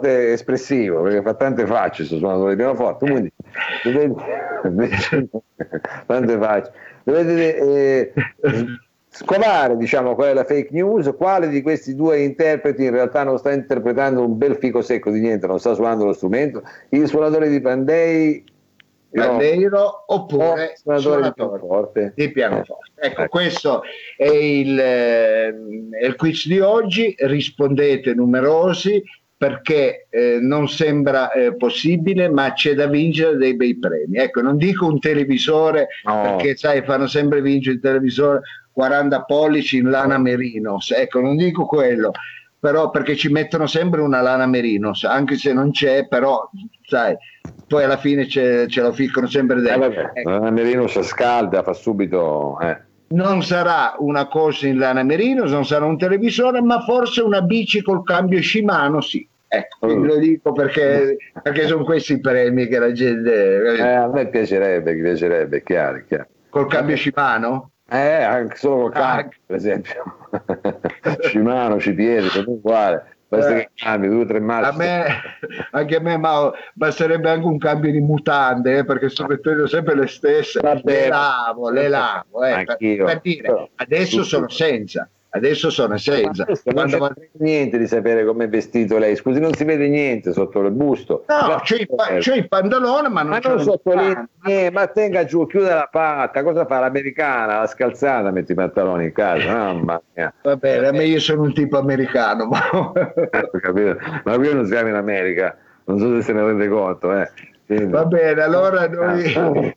pianoforte 0.00 0.32
espressivo, 0.32 1.02
perché 1.02 1.22
fa 1.22 1.34
tante 1.34 1.66
facce 1.66 1.96
questo 1.98 2.18
suonatore 2.18 2.50
di 2.50 2.56
pianoforte, 2.56 3.10
quindi 3.10 3.32
dovete, 3.84 5.28
tante 6.06 6.38
facce. 6.38 6.72
Dovete 7.02 7.58
eh, 7.58 8.12
scovare 9.08 9.76
diciamo, 9.76 10.14
qual 10.14 10.28
è 10.28 10.34
la 10.34 10.44
fake 10.44 10.70
news, 10.72 11.12
quale 11.16 11.48
di 11.48 11.62
questi 11.62 11.94
due 11.94 12.22
interpreti 12.22 12.84
in 12.84 12.90
realtà 12.90 13.24
non 13.24 13.38
sta 13.38 13.52
interpretando 13.52 14.24
un 14.24 14.36
bel 14.36 14.56
fico 14.56 14.82
secco 14.82 15.10
di 15.10 15.20
niente, 15.20 15.46
non 15.46 15.58
sta 15.58 15.74
suonando 15.74 16.04
lo 16.04 16.12
strumento, 16.12 16.62
il 16.90 17.06
suonatore 17.06 17.48
di 17.48 17.60
Pandei 17.60 18.44
Bandeiro 19.12 20.04
oppure 20.06 20.74
suonatore 20.76 21.22
di 21.22 21.32
pianoforte. 21.34 22.12
Di 22.14 22.30
pianoforte. 22.30 22.92
Ecco, 22.94 23.22
ecco, 23.22 23.28
questo 23.28 23.82
è 24.16 24.28
il, 24.28 24.78
è 24.78 26.04
il, 26.04 26.14
quiz 26.16 26.46
di 26.46 26.60
oggi, 26.60 27.14
rispondete 27.18 28.14
numerosi, 28.14 29.02
perché 29.40 30.06
eh, 30.10 30.36
non 30.38 30.68
sembra 30.68 31.32
eh, 31.32 31.56
possibile, 31.56 32.28
ma 32.28 32.52
c'è 32.52 32.74
da 32.74 32.88
vincere 32.88 33.38
dei 33.38 33.56
bei 33.56 33.78
premi. 33.78 34.18
Ecco, 34.18 34.42
non 34.42 34.58
dico 34.58 34.84
un 34.84 34.98
televisore, 35.00 35.86
no. 36.04 36.20
perché 36.20 36.58
sai, 36.58 36.82
fanno 36.82 37.06
sempre 37.06 37.40
vincere 37.40 37.76
il 37.76 37.80
televisore 37.80 38.42
40 38.70 39.22
pollici 39.22 39.78
in 39.78 39.88
lana 39.88 40.18
merinos, 40.18 40.90
ecco, 40.90 41.22
non 41.22 41.36
dico 41.36 41.64
quello, 41.64 42.10
però 42.58 42.90
perché 42.90 43.16
ci 43.16 43.30
mettono 43.30 43.66
sempre 43.66 44.02
una 44.02 44.20
lana 44.20 44.44
merinos, 44.44 45.04
anche 45.04 45.38
se 45.38 45.54
non 45.54 45.70
c'è, 45.70 46.06
però 46.06 46.50
sai, 46.86 47.16
poi 47.66 47.84
alla 47.84 47.96
fine 47.96 48.28
ce, 48.28 48.66
ce 48.68 48.82
lo 48.82 48.92
ficcano 48.92 49.26
sempre 49.26 49.62
dentro. 49.62 49.86
Eh, 49.86 49.88
vabbè, 49.88 50.10
ecco. 50.18 50.28
La 50.28 50.36
lana 50.36 50.50
merinos 50.50 51.00
scalda, 51.00 51.62
fa 51.62 51.72
subito... 51.72 52.58
Eh 52.60 52.88
non 53.12 53.42
sarà 53.42 53.96
una 53.98 54.26
cosa 54.28 54.66
in 54.68 54.78
lana 54.78 55.02
merino, 55.02 55.44
non 55.44 55.64
sarà 55.64 55.84
un 55.84 55.98
televisore, 55.98 56.60
ma 56.62 56.80
forse 56.82 57.20
una 57.20 57.40
bici 57.40 57.82
col 57.82 58.04
cambio 58.04 58.40
Shimano, 58.40 59.00
sì. 59.00 59.26
Ecco, 59.52 59.88
mm. 59.88 60.04
lo 60.04 60.16
dico 60.16 60.52
perché, 60.52 61.16
perché, 61.42 61.66
sono 61.66 61.82
questi 61.82 62.12
i 62.12 62.20
premi 62.20 62.68
che 62.68 62.78
la 62.78 62.92
gente... 62.92 63.76
Eh, 63.78 63.82
a 63.82 64.06
me 64.06 64.28
piacerebbe, 64.28 64.94
piacerebbe, 64.94 65.64
chiaro, 65.64 66.04
chiaro. 66.06 66.28
Col 66.50 66.68
cambio 66.68 66.96
Shimano? 66.96 67.72
Eh, 67.90 68.22
anche 68.22 68.54
solo 68.54 68.82
col 68.82 68.92
cambio, 68.92 69.24
ah. 69.24 69.42
per 69.46 69.56
esempio. 69.56 70.04
Shimano, 71.26 71.80
Cipieri, 71.80 72.28
comunque 72.28 72.52
uguale. 72.52 73.16
basta 73.26 73.50
eh, 73.50 73.54
che 73.56 73.70
cambi 73.74 74.06
due 74.06 74.22
o 74.22 74.26
tre 74.26 74.38
mani. 74.38 74.66
A 74.66 74.72
me, 74.72 75.04
anche 75.72 75.96
a 75.96 76.00
me, 76.00 76.16
ma 76.16 76.52
basterebbe 76.72 77.28
anche 77.28 77.46
un 77.46 77.58
cambio 77.58 77.90
di 77.90 78.00
mutande, 78.00 78.78
eh, 78.78 78.84
perché 78.84 79.08
sto 79.08 79.26
mettendo 79.26 79.66
sempre 79.66 79.96
le 79.96 80.06
stesse. 80.06 80.60
Vabbè, 80.60 80.92
le 80.92 81.08
lavo, 81.08 81.70
le 81.70 81.88
lavo, 81.88 82.44
eh, 82.44 82.62
per, 82.64 82.76
per, 82.78 83.20
dire, 83.20 83.70
adesso 83.74 84.22
sono 84.22 84.48
senza 84.48 85.08
adesso 85.30 85.70
sono 85.70 85.96
senza. 85.96 86.46
Non 86.64 86.86
c'è 86.86 86.98
va... 86.98 87.12
niente 87.38 87.78
di 87.78 87.86
sapere 87.86 88.24
come 88.24 88.44
è 88.44 88.48
vestito 88.48 88.98
lei, 88.98 89.16
scusi, 89.16 89.40
non 89.40 89.54
si 89.54 89.64
vede 89.64 89.88
niente 89.88 90.32
sotto 90.32 90.60
il 90.60 90.70
busto. 90.70 91.24
No, 91.28 91.60
c'è 91.62 91.80
il, 91.80 91.88
pa- 91.94 92.16
c'è 92.18 92.36
il, 92.36 92.48
pantalone, 92.48 93.08
ma 93.08 93.22
non 93.22 93.30
ma 93.30 93.38
c'è 93.38 93.48
non 93.48 93.60
sottolinea 93.60 94.28
niente, 94.44 94.70
ma 94.70 94.86
tenga 94.88 95.24
giù, 95.24 95.46
chiude 95.46 95.68
la 95.68 95.88
patta, 95.90 96.42
cosa 96.42 96.66
fa 96.66 96.80
l'americana, 96.80 97.60
la 97.60 97.66
scalzata, 97.66 98.30
metti 98.30 98.52
i 98.52 98.54
pantaloni 98.54 99.04
in 99.04 99.12
casa, 99.12 99.52
mamma 99.72 100.00
mia. 100.14 100.32
Va 100.42 100.56
bene, 100.56 100.86
a 100.86 100.92
me 100.92 101.04
io 101.04 101.20
sono 101.20 101.42
un 101.42 101.54
tipo 101.54 101.78
americano, 101.78 102.46
ma, 102.46 102.60
ma 104.24 104.36
qui 104.36 104.54
non 104.54 104.66
siamo 104.66 104.88
in 104.88 104.94
America, 104.94 105.56
non 105.84 105.98
so 105.98 106.14
se 106.16 106.22
se 106.22 106.32
ne 106.32 106.42
rende 106.42 106.68
conto. 106.68 107.12
Eh. 107.12 107.30
Quindi... 107.66 107.92
Va 107.92 108.04
bene, 108.04 108.42
allora 108.42 108.88
noi... 108.88 109.76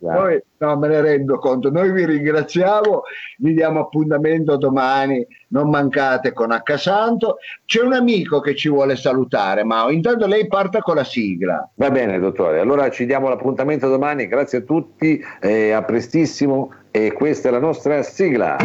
Noi, 0.00 0.42
no, 0.58 0.76
me 0.76 0.88
ne 0.88 1.00
rendo 1.00 1.38
conto. 1.38 1.70
Noi 1.70 1.92
vi 1.92 2.04
ringraziamo, 2.04 3.02
vi 3.38 3.54
diamo 3.54 3.80
appuntamento 3.80 4.56
domani, 4.56 5.24
non 5.48 5.70
mancate 5.70 6.32
con 6.32 6.50
H 6.50 6.76
Santo. 6.76 7.36
C'è 7.64 7.82
un 7.82 7.92
amico 7.92 8.40
che 8.40 8.56
ci 8.56 8.68
vuole 8.68 8.96
salutare, 8.96 9.64
ma 9.64 9.90
intanto 9.90 10.26
lei 10.26 10.46
parta 10.48 10.80
con 10.80 10.96
la 10.96 11.04
sigla. 11.04 11.68
Va 11.74 11.90
bene, 11.90 12.18
dottore. 12.18 12.60
Allora 12.60 12.90
ci 12.90 13.06
diamo 13.06 13.28
l'appuntamento 13.28 13.88
domani. 13.88 14.26
Grazie 14.26 14.58
a 14.58 14.62
tutti, 14.62 15.22
eh, 15.40 15.70
a 15.70 15.82
prestissimo. 15.82 16.72
E 16.90 17.12
questa 17.12 17.48
è 17.48 17.52
la 17.52 17.60
nostra 17.60 18.02
sigla. 18.02 18.56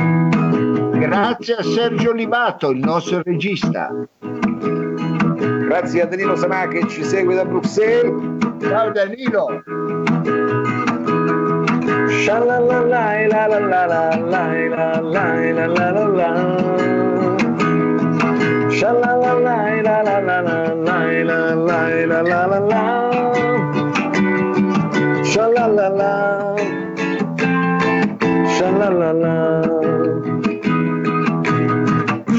Grazie 0.94 1.56
a 1.56 1.64
Sergio 1.64 2.14
Libato, 2.14 2.72
il 2.72 2.80
nostro 2.80 3.22
regista. 3.22 3.92
Grazie 5.66 6.02
a 6.02 6.06
Danilo 6.06 6.36
Sanà 6.36 6.68
che 6.68 6.88
ci 6.88 7.04
segue 7.04 7.36
da 7.36 7.46
Bruxelles. 7.46 8.38
Ciao 8.62 8.92
Danilo. 8.92 9.64
Sha 12.22 12.38
la 12.40 12.58
la 12.60 12.80
la 12.94 13.06
la 13.32 13.48
la 13.48 13.60
la 13.60 13.82
la 13.82 14.08
la 14.34 14.46
la 14.74 14.88
la 15.12 15.66
la 15.66 15.88
la 15.96 16.06
la 16.20 16.30
Sha 18.78 18.92
la 19.02 19.12
la 19.24 19.34
la 19.46 19.58
la 19.88 19.98
la 20.08 20.18
la 20.20 20.38
la 20.42 20.60
la 21.24 21.40
la 21.68 21.80
la 22.06 22.22
la 22.22 22.42
la 22.52 22.60
la 22.72 22.84
Sha 25.32 25.46
la 25.56 25.66
la 25.78 25.88
la 26.00 26.14
Sha 28.56 28.68
la 28.80 28.90
la 29.02 29.12
la 29.24 29.36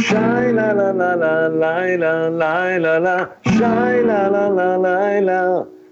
Shy 0.07 0.53
la 0.53 0.69
la 0.79 0.89
la 0.93 1.15
la 1.23 1.49
la 1.63 1.75
la 2.03 2.13
la 2.41 2.53
la 2.85 2.99
la 3.07 3.17
Shy 3.57 4.03
la 4.09 4.21
la 4.35 4.45
la 4.49 4.77
la 4.85 5.21
la 5.29 5.41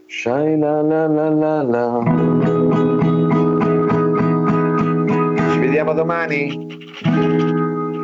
Shy 0.09 0.57
la 0.63 0.75
la 0.83 1.07
la 1.07 1.29
la 1.43 1.55
la 1.75 3.02
vediamo 5.93 5.95
domani? 5.95 6.81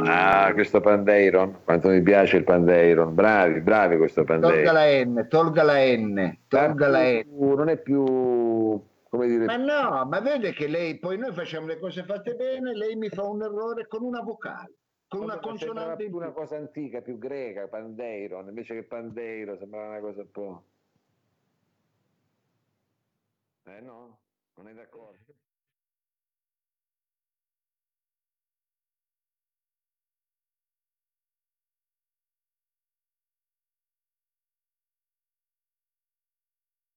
Ah, 0.06 0.52
questo 0.54 0.80
Pandeiron, 0.80 1.64
quanto 1.64 1.88
mi 1.88 2.00
piace 2.02 2.38
il 2.38 2.44
Pandeiron, 2.44 3.14
bravi, 3.14 3.60
bravi 3.60 3.96
questo 3.96 4.24
Pandeiron. 4.24 4.64
Tolga 4.64 4.72
la 4.72 5.04
N, 5.04 5.26
tolga 5.28 5.62
la 5.62 5.78
N, 5.96 6.38
tolga 6.48 6.88
la 6.88 7.02
N. 7.02 7.26
Non 7.28 7.68
è 7.68 7.76
più, 7.78 8.04
come 8.04 9.26
dire... 9.26 9.44
Ma 9.44 9.56
no, 9.56 10.06
ma 10.06 10.20
vede 10.20 10.52
che 10.52 10.66
lei, 10.66 10.98
poi 10.98 11.18
noi 11.18 11.32
facciamo 11.32 11.66
le 11.66 11.78
cose 11.78 12.04
fatte 12.04 12.34
bene, 12.34 12.74
lei 12.74 12.96
mi 12.96 13.08
fa 13.08 13.24
un 13.24 13.42
errore 13.42 13.86
con 13.86 14.02
una 14.02 14.22
vocale. 14.22 14.72
Con 15.08 15.22
una 15.22 15.38
consonante 15.38 16.04
più 16.04 16.16
una 16.16 16.32
cosa 16.32 16.56
antica, 16.56 17.00
più 17.00 17.18
greca, 17.18 17.66
Pandeiron, 17.66 18.46
invece 18.48 18.74
che 18.74 18.82
Pandeiro, 18.84 19.56
sembrava 19.56 19.88
una 19.88 20.00
cosa 20.00 20.20
un 20.20 20.30
po'... 20.30 20.62
Eh 23.64 23.80
no, 23.80 24.18
non 24.54 24.68
è 24.68 24.72
d'accordo. 24.72 25.34